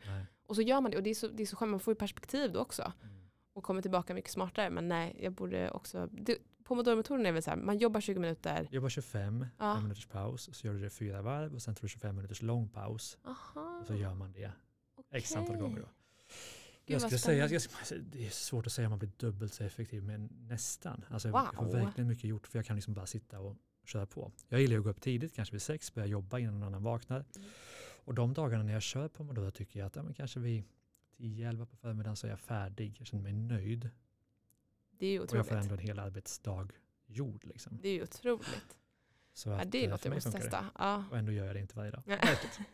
[0.47, 1.93] Och så gör man det och det är så, det är så skönt, man får
[1.93, 2.93] ju perspektiv då också.
[3.03, 3.15] Mm.
[3.55, 4.71] Och kommer tillbaka mycket smartare.
[4.71, 6.09] Men nej, jag borde också...
[6.65, 8.69] Pomodoro-metoden är väl så här, man jobbar 20 minuter.
[8.71, 9.81] Jobbar 25, Ja.
[9.81, 12.69] minuters paus, så gör du det fyra varv och sen tar du 25 minuters lång
[12.69, 13.19] paus.
[13.25, 14.53] Aha, Och så gör man det
[15.11, 15.81] x antal gånger.
[15.81, 15.87] Då.
[16.87, 19.55] Gud, jag skulle säga, jag ska, det är svårt att säga om man blir dubbelt
[19.55, 21.05] så effektiv, men nästan.
[21.11, 21.73] Alltså, Jag får Wow.
[21.75, 24.33] verkligen mycket gjort för jag kan liksom bara sitta och köra på.
[24.49, 27.25] Jag gillar att gå upp tidigt, kanske vid sex, börja jobba innan någon annan vaknar.
[27.37, 27.49] Mm.
[28.05, 30.41] Och de dagarna när jag kör på Pomodoro tycker jag att ja, men kanske
[31.17, 32.97] vid 10-11 på förmiddagen så är jag färdig.
[32.99, 33.91] Jag känner mig nöjd.
[34.99, 35.63] Det är ju Och jag får otroligt.
[35.63, 36.69] ändå en hel arbetsdag
[37.07, 37.45] gjord.
[37.45, 37.79] Liksom.
[37.83, 38.77] Det är ju otroligt.
[39.33, 40.67] Så Ja, att, det är något jag måste testa.
[40.79, 41.05] Ja.
[41.11, 42.03] Och ändå gör jag det inte varje dag.
[42.07, 42.17] Ja.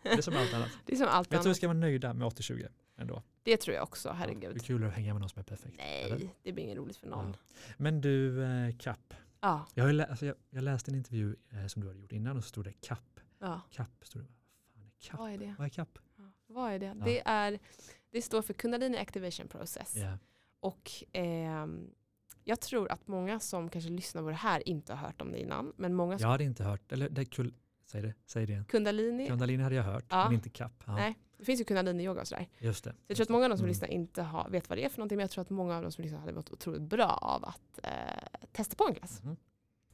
[0.03, 0.71] Det är som allt annat.
[0.87, 1.57] Det är som allt Jag tror vi annat.
[1.57, 3.23] ska vara nöjda med 80-20 ändå.
[3.43, 4.63] Det tror jag också, Ja, det är herregud.
[4.65, 5.79] kul att hänga med någon som är perfekt.
[5.81, 6.19] eller?
[6.19, 7.37] Nej, det blir inget roligt för någon.
[7.77, 9.15] Men du, eh, kapp.
[9.41, 9.67] Ja.
[9.75, 12.37] Jag, har lä- alltså jag, jag läste en intervju eh, som du hade gjort innan
[12.37, 13.21] och så stod det kapp.
[13.39, 13.61] ja.
[13.71, 14.29] Kapp, stod det.
[14.75, 15.19] Vad fan är kapp?
[15.19, 15.55] Vad är det?
[15.59, 15.99] Vad är kapp?
[16.17, 16.23] Ja.
[16.47, 16.87] Vad är det?
[16.87, 16.95] Ja.
[17.05, 17.59] Det, är,
[18.11, 19.97] det står för Kundalini Activation Process.
[19.97, 20.19] Ja.
[20.61, 21.91] Och ehm,
[22.45, 25.39] jag tror att många som kanske lyssnar på det här inte har hört om det
[25.41, 25.73] innan.
[25.77, 27.55] Men många som Jag hade inte hört, eller det är kul,
[27.87, 28.65] säg det, säg det igen.
[28.65, 30.25] Kundalini, Kundalini hade jag hört, Ja.
[30.25, 30.83] men inte kapp.
[30.87, 31.15] Ja, Nej.
[31.39, 32.49] det finns ju Kundalini-yoga och sådär.
[32.59, 32.91] Just det.
[32.91, 33.69] Så jag tror att många av de som Mm.
[33.69, 35.17] lyssnar inte har, vet vad det är för någonting.
[35.17, 37.81] Men jag tror att många av de som lyssnar hade varit otroligt bra av att
[37.83, 39.23] eh, testa på en klass.
[39.23, 39.37] Mhm.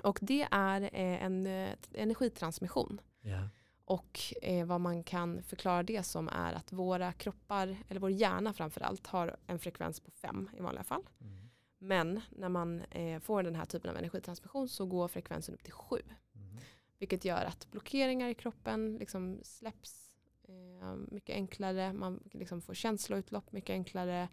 [0.03, 3.01] Och det är eh, en eh, energitransmission.
[3.21, 3.49] Ja.
[3.87, 8.53] Och eh, vad man kan förklara det som är att våra kroppar, eller vår hjärna
[8.53, 11.03] framförallt, har en frekvens på fem i vanliga fall.
[11.20, 11.49] Mm.
[11.78, 15.72] Men när man eh, får den här typen av energitransmission så går frekvensen upp till
[15.72, 15.99] sju.
[16.34, 16.57] Mm.
[16.99, 20.11] Vilket gör att blockeringar i kroppen liksom släpps
[20.49, 21.93] eh, mycket enklare.
[21.93, 24.28] Man liksom får känsloutlopp mycket enklare.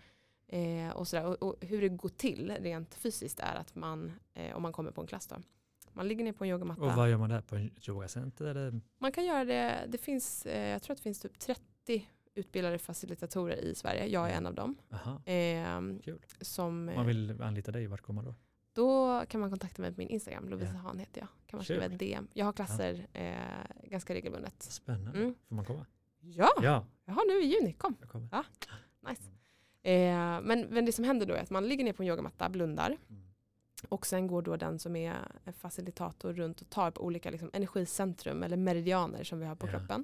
[0.47, 1.25] Eh, och, sådär.
[1.25, 4.91] Och, och hur det går till rent fysiskt är att man, eh, om man kommer
[4.91, 5.35] på en klass då,
[5.93, 6.81] man ligger ner på en yogamatta.
[6.81, 7.41] Och vad gör man där?
[7.41, 8.45] På ett yogacenter?
[8.45, 8.81] Eller?
[8.97, 12.77] Man kan göra det, det finns, eh, jag tror att det finns typ 30 utbildade
[12.79, 14.05] facilitatorer i Sverige.
[14.07, 14.75] Jag är en av dem.
[15.25, 16.19] Eh, Kul.
[16.41, 18.35] som, Om man vill anlita dig, vart går man då?
[18.73, 20.79] Då kan man kontakta mig på min Instagram, Lovisa Ja.
[20.79, 21.27] Hahn heter jag.
[21.47, 22.27] Kan man skriva ett DM.
[22.33, 23.33] Jag har klasser eh,
[23.89, 24.63] ganska regelbundet.
[24.63, 25.19] Spännande.
[25.19, 25.35] Mm.
[25.47, 25.85] Får man komma?
[26.19, 27.95] Ja, Ja, jag har nu i juni, kom.
[28.11, 28.29] kommer.
[29.09, 29.23] Nice.
[29.83, 32.49] Eh, men, men det som händer då är att man ligger ner på en yogamatta,
[32.49, 33.22] blundar Mm.
[33.89, 35.17] Och sen går då den som är
[35.57, 39.71] facilitator runt och tar på olika liksom, energicentrum eller meridianer som vi har på Ja.
[39.71, 40.03] kroppen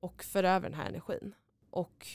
[0.00, 1.34] och för över den här energin.
[1.70, 2.06] Och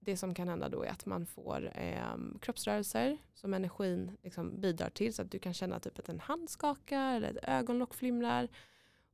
[0.00, 4.90] det som kan hända då är att man får eh, kroppsrörelser som energin liksom bidrar
[4.90, 8.48] till så att du kan känna typ att en hand skakar eller ett ögonlock flimrar.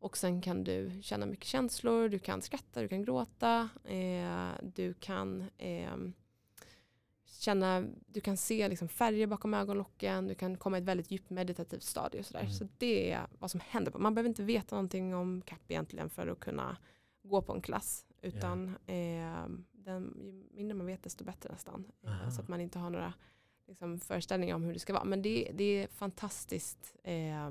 [0.01, 4.95] Och sen kan du känna mycket känslor, du kan skratta, du kan gråta, eh, du
[4.95, 5.97] kan eh,
[7.31, 11.31] känna, du kan se liksom färger bakom ögonlocken, du kan komma i ett väldigt djupt
[11.31, 12.21] meditativt stadie.
[12.21, 12.41] Och sådär.
[12.41, 12.53] Mm.
[12.53, 13.93] Så det är vad som händer.
[13.99, 16.77] Man behöver inte veta någonting om CAP egentligen för att kunna
[17.23, 18.05] gå på en klass.
[18.23, 21.85] Utan eh, den, ju mindre man vet desto bättre nästan.
[22.05, 22.31] Eh, Aha.
[22.31, 23.15] så att man inte har några
[23.67, 25.05] liksom, föreställningar om hur det ska vara.
[25.05, 27.51] Men det, det är fantastiskt, eh,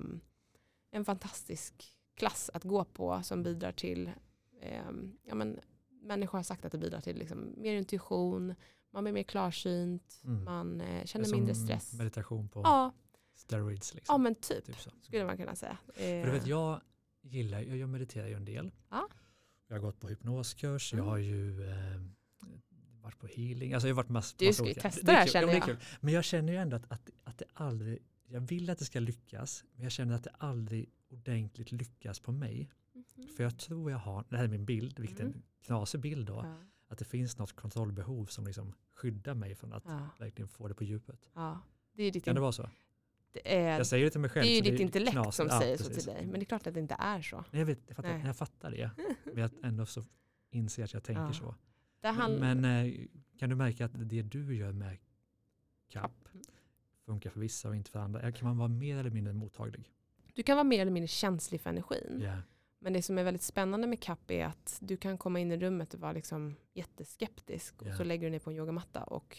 [0.91, 4.11] en fantastisk klass att gå på som bidrar till,
[4.61, 4.91] eh,
[5.23, 5.59] ja, men,
[5.89, 8.55] människor har sagt att det bidrar till liksom, mer intuition,
[8.97, 10.43] man blir mer klarsynt, Mm.
[10.43, 11.93] man eh, känner mindre stress.
[11.93, 12.93] meditation på Ja,
[13.35, 13.93] steroids.
[13.93, 14.13] Liksom.
[14.13, 15.77] ja men typ typ skulle man kunna säga.
[15.95, 16.81] För du vet, Eh, jag,
[17.21, 18.71] gillar, jag, jag mediterar ju en del.
[18.89, 19.07] Ja.
[19.67, 21.09] Jag har gått på hypnoskurs, jag Mm.
[21.09, 22.01] har ju eh,
[23.01, 25.19] varit på healing, alltså jag har varit mass, Du ska ju testa Det är det
[25.19, 25.77] här, kul, känner jag.
[26.01, 28.99] Men jag känner ju ändå att, att, att det aldrig, jag vill att det ska
[28.99, 32.69] lyckas, men jag känner att det aldrig ordentligt lyckas på mig.
[32.93, 33.27] Mhm.
[33.35, 35.41] För jag tror jag har, det här är min bild, vilket är en Mm.
[35.65, 36.57] knasig bild då, Ja.
[36.87, 40.09] att det finns något kontrollbehov som liksom skyddar mig från att Ja.
[40.19, 41.29] verkligen få det på djupet.
[41.33, 41.59] Ja.
[41.93, 42.69] Det är ditt, Kan det vara så?
[43.31, 44.43] det är, Jag säger det till mig själv.
[44.45, 45.35] det är ju så ditt intellekt knasigt.
[45.35, 46.03] som Ja, säger så precis.
[46.03, 46.25] till dig.
[46.25, 47.37] Men det är klart att det inte är så.
[47.37, 48.25] Nej, jag, vet, jag, fattar, Nej.
[48.25, 48.91] jag fattar det,
[49.23, 50.03] men jag ändå så
[50.51, 51.33] inser att jag tänker Ja.
[51.33, 51.55] så.
[52.07, 52.39] Hand...
[52.39, 52.93] Men, eh,
[53.39, 54.97] kan du märka att det du gör med
[55.89, 56.11] CAP
[57.05, 58.31] funkar för vissa och inte för andra?
[58.31, 59.91] Kan man vara mer eller mindre mottaglig?
[60.33, 62.21] Du kan vara mer eller mindre känslig för energin.
[62.23, 62.37] Ja.
[62.79, 65.57] Men det som är väldigt spännande med CAP är att du kan komma in i
[65.57, 67.81] rummet och vara liksom jätteskeptisk.
[67.81, 69.37] Och så lägger du ner på en yogamatta och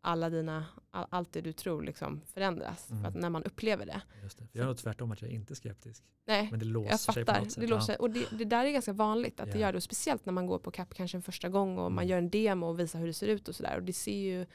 [0.00, 2.90] alla dina, all, allt det du tror liksom förändras.
[2.90, 3.02] Mm.
[3.02, 4.02] För att när man upplever det.
[4.22, 4.46] Just det.
[4.52, 6.04] Jag är nog tvärtom att jag är inte skeptisk.
[6.24, 7.40] Nej, Men det låser jag sig på fattar.
[7.44, 7.60] något sätt.
[7.60, 9.66] Det låser, och det, det där är ganska vanligt att det Ja.
[9.66, 9.76] gör det.
[9.76, 12.08] Och speciellt när man går på CAP kanske en första gång och man Mm.
[12.10, 13.76] gör en demo och visar hur det ser ut och sådär.
[13.76, 14.46] Och det ser ju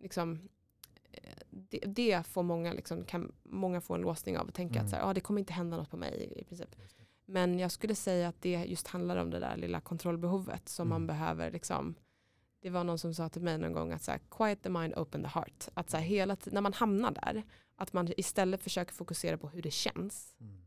[0.00, 0.48] liksom
[1.12, 4.84] eh, det, det får många, liksom, kan många få en låsning av och tänka Mm.
[4.84, 6.76] att så här, ah, det kommer inte hända något på mig i princip.
[7.26, 10.96] Men jag skulle säga att det just handlar om det där lilla kontrollbehovet som man
[10.96, 11.06] Mm.
[11.06, 11.50] behöver.
[11.50, 11.94] Liksom,
[12.60, 14.94] det var någon som sa till mig någon gång att så här, quiet the mind,
[14.94, 15.68] open the heart.
[15.74, 17.42] Att så här, hela när man hamnar där,
[17.76, 20.36] att man istället försöker fokusera på hur det känns.
[20.40, 20.60] Mm.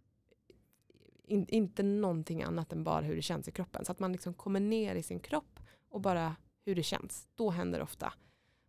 [1.30, 3.86] In, inte någonting annat än bara hur det känns i kroppen.
[3.86, 6.36] Så att man liksom kommer ner i sin kropp och bara
[6.66, 7.28] hur det känns.
[7.36, 8.14] Då händer ofta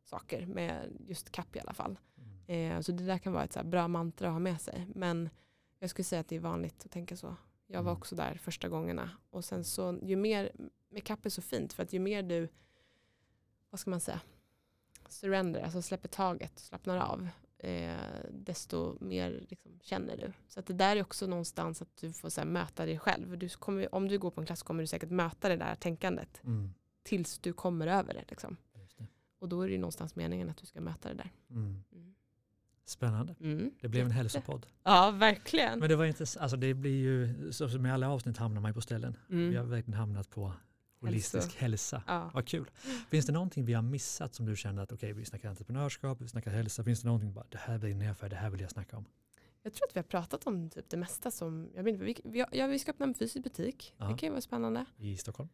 [0.04, 1.98] saker med just kapp i alla fall.
[2.46, 2.72] Mm.
[2.76, 4.86] Eh, så det där kan vara ett så bra mantra att ha med sig.
[4.94, 5.28] Men
[5.78, 7.36] jag skulle säga att det är vanligt att tänka så.
[7.70, 7.98] Jag var Mm.
[8.00, 9.10] också där första gångerna.
[9.30, 10.52] Och sen så, ju mer,
[11.04, 12.48] kapp är så fint för att ju mer du,
[13.70, 14.20] vad ska man säga,
[15.08, 17.96] surrender, alltså släpper taget, slappnar av, eh,
[18.30, 20.32] desto mer liksom, känner du.
[20.48, 23.38] Så att det där är också någonstans att du får så här, möta dig själv.
[23.38, 26.40] Du kommer, om du går på en klass kommer du säkert möta det där tänkandet
[26.44, 26.74] Mm.
[27.02, 28.24] tills du kommer över det.
[28.28, 28.56] Liksom.
[28.96, 29.06] Det.
[29.38, 31.30] Och då är det ju någonstans meningen att du ska möta det där.
[31.50, 31.84] Mm.
[31.92, 32.07] Mm.
[32.88, 33.34] Spännande.
[33.40, 33.70] Mm.
[33.80, 34.66] Det blev en hälsopodd.
[34.82, 35.78] Ja, verkligen.
[35.78, 38.70] Men det var inte, s- alltså det blir ju, som i alla avsnitt hamnar man
[38.70, 39.16] ju på ställen.
[39.30, 39.50] Mm.
[39.50, 40.52] Vi har verkligen hamnat på
[41.00, 42.02] holistisk hälsa.
[42.06, 42.30] Ja.
[42.34, 42.70] Vad kul.
[43.08, 46.28] Finns det någonting vi har missat som du känner att okej, vi snackar entreprenörskap, vi
[46.28, 46.84] snackar hälsa.
[46.84, 49.04] Finns det någonting bara, det här brinner jag för, det här vill jag snacka om?
[49.62, 52.44] Jag tror att vi har pratat om typ det mesta som, jag inte, vi, vi,
[52.52, 53.94] ja, vi ska öppna en fysisk butik.
[53.98, 54.04] Ja.
[54.08, 54.84] Det kan ju vara spännande.
[54.96, 55.48] I Stockholm?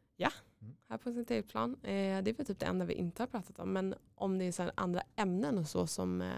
[0.88, 1.76] Här på Sankt plan.
[1.82, 1.88] Eh,
[2.22, 3.72] det är väl typ det enda vi inte har pratat om.
[3.72, 6.28] Men om det är så andra ämnen och så som, eh,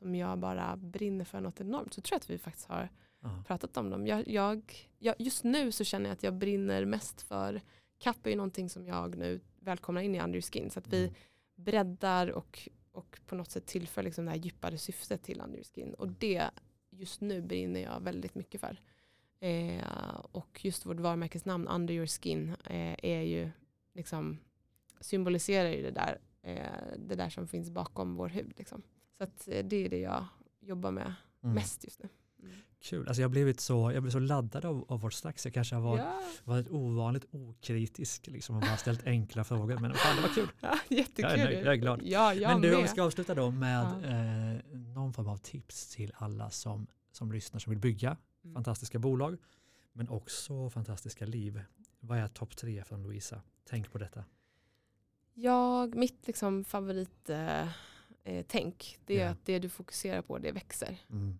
[0.00, 2.88] som jag bara brinner för något enormt så tror jag att vi faktiskt har
[3.22, 3.42] Ja.
[3.46, 4.06] pratat om dem.
[4.06, 7.60] Jag, jag, jag, just nu så känner jag att jag brinner mest för
[7.98, 10.70] kapp är ju någonting som jag nu välkomnar in i Under Skin.
[10.70, 11.14] Så att vi Mm.
[11.56, 15.94] breddar och, och på något sätt tillför liksom det här djupare syftet till Under Skin.
[15.94, 16.50] Och det
[16.90, 18.80] just nu brinner jag väldigt mycket för.
[19.40, 23.50] Eh, och just vårt varumärkesnamn Under Your Skin eh, är ju
[23.94, 24.38] liksom
[25.00, 28.52] symboliserar ju det där, eh, det där som finns bakom vår hud.
[28.56, 28.82] Liksom.
[29.20, 30.24] Så eh, det är det jag
[30.60, 31.54] jobbar med Mm.
[31.54, 32.08] mest just nu.
[32.42, 32.52] Mm.
[32.80, 33.08] Kul.
[33.08, 35.74] Alltså jag blivit så, jag blev så laddad av, av vårt snack så jag kanske
[35.74, 39.78] har varit, Ja, varit ovanligt okritisk liksom, och bara ställt enkla frågor.
[39.78, 40.48] Men fan, det var kul.
[40.60, 41.30] ja, jättekul.
[41.30, 42.00] Jag är nöjd, jag är glad.
[42.04, 44.08] Ja, jag Men du, om vi ska avsluta då med Ja.
[44.08, 48.54] eh, någon form av tips till alla som, som lyssnar som vill bygga Mm.
[48.54, 49.38] fantastiska bolag
[49.92, 51.62] men också fantastiska liv.
[52.00, 53.42] Vad är topp tre från Louisa?
[53.68, 54.24] Tänk på detta.
[55.34, 57.68] Jag, mitt liksom favorit eh,
[58.24, 59.30] eh, tänk, det är Ja.
[59.30, 60.96] att det du fokuserar på, det växer.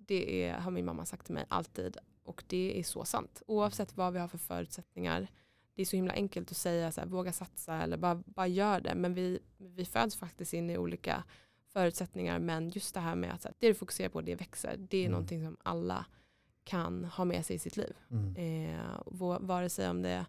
[0.06, 1.96] Det är, har min mamma sagt till mig alltid.
[2.22, 3.42] Och det är så sant.
[3.46, 5.28] Oavsett vad vi har för förutsättningar.
[5.74, 8.80] Det är så himla enkelt att säga så här, våga satsa eller bara, bara gör
[8.80, 8.94] det.
[8.94, 11.24] Men vi, vi föds faktiskt in i olika
[11.72, 12.38] förutsättningar.
[12.38, 14.76] Men just det här med att här, det du fokuserar på, det växer.
[14.76, 15.12] Det är Mm.
[15.12, 16.06] någonting som alla
[16.64, 17.92] kan ha med sig i sitt liv.
[18.10, 18.36] Mm.
[18.76, 19.02] Eh,
[19.40, 20.26] vare sig om det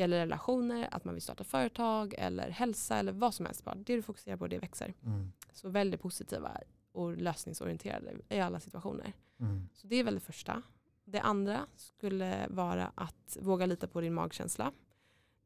[0.00, 3.64] gäller relationer, att man vill starta företag eller hälsa eller vad som helst.
[3.64, 3.74] Bara.
[3.74, 4.94] Det du fokuserar på, det växer.
[5.04, 5.32] Mm.
[5.52, 6.60] Så väldigt positiva
[6.92, 9.12] och lösningsorienterade i alla situationer.
[9.40, 9.68] Mm.
[9.74, 10.62] Så det är väl det första.
[11.04, 14.72] Det andra skulle vara att våga lita på din magkänsla.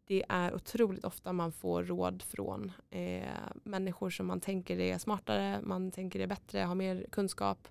[0.06, 3.28] Det är otroligt ofta man får råd från eh,
[3.62, 7.68] människor som man tänker är smartare, man tänker är bättre, har mer kunskap.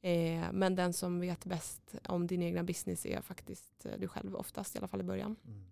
[0.00, 4.36] Eh, men den som vet bäst om din egna business är faktiskt eh, du själv
[4.36, 5.36] oftast, i alla fall i början.
[5.46, 5.64] Mm.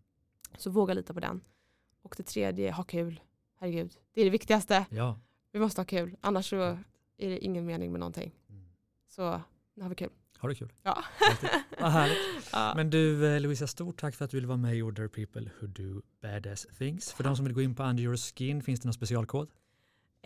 [0.58, 1.40] Så våga lita på den.
[2.02, 3.20] Och det tredje, ha kul.
[3.58, 4.86] Herregud, det är det viktigaste.
[4.90, 5.20] Ja.
[5.52, 6.78] Vi måste ha kul, annars så
[7.16, 8.34] är det ingen mening med någonting.
[8.48, 8.64] Mm.
[9.08, 9.40] Så
[9.74, 10.10] nu har vi kul.
[10.38, 10.72] Har du kul?
[10.82, 11.04] Ja.
[11.80, 12.18] Vad härligt.
[12.52, 12.72] ja.
[12.76, 15.50] Men du eh, Louisa, stort tack för att du ville vara med i Order People
[15.60, 17.12] Who Do Badass Things.
[17.12, 19.48] För de som vill gå in på Under Your Skin, finns det någon specialkod?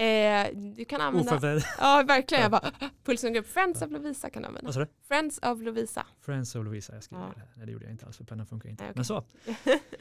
[0.01, 1.63] Eh, du kan använda, Oförberedd.
[1.79, 2.71] ja verkligen, jag bara,
[3.05, 3.47] pulsen går upp.
[3.47, 4.71] Friends of Lovisa kan du använda.
[4.73, 4.89] Vad?
[5.09, 6.07] Friends of Lovisa.
[6.21, 7.33] Friends of Lovisa, jag skriver Ja.
[7.37, 7.43] det.
[7.57, 8.85] Nej, det gjorde jag inte alls för pennan funkar inte.
[8.85, 8.97] Nej, okej.
[8.97, 9.25] Men så,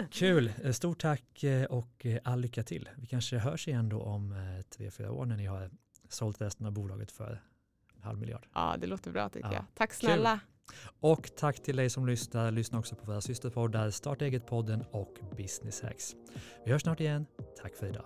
[0.12, 0.52] kul.
[0.64, 2.90] Eh, Stort tack eh, och eh, all lycka till.
[2.98, 4.36] Vi kanske hörs igen då om
[4.70, 5.70] tre, fyra år när ni har
[6.10, 7.42] sålt resten av bolaget för
[7.96, 8.48] en halv miljard.
[8.54, 9.54] Ja, det låter bra tycker Ja.
[9.54, 9.66] jag.
[9.74, 9.98] Tack Kul.
[10.00, 10.40] snälla.
[11.00, 12.52] Och tack till dig som lyssnar.
[12.52, 16.16] Lyssna också på våra systerpoddar Starta eget-podden och Business Hacks.
[16.66, 17.26] Vi hörs snart igen.
[17.62, 18.06] Tack för idag.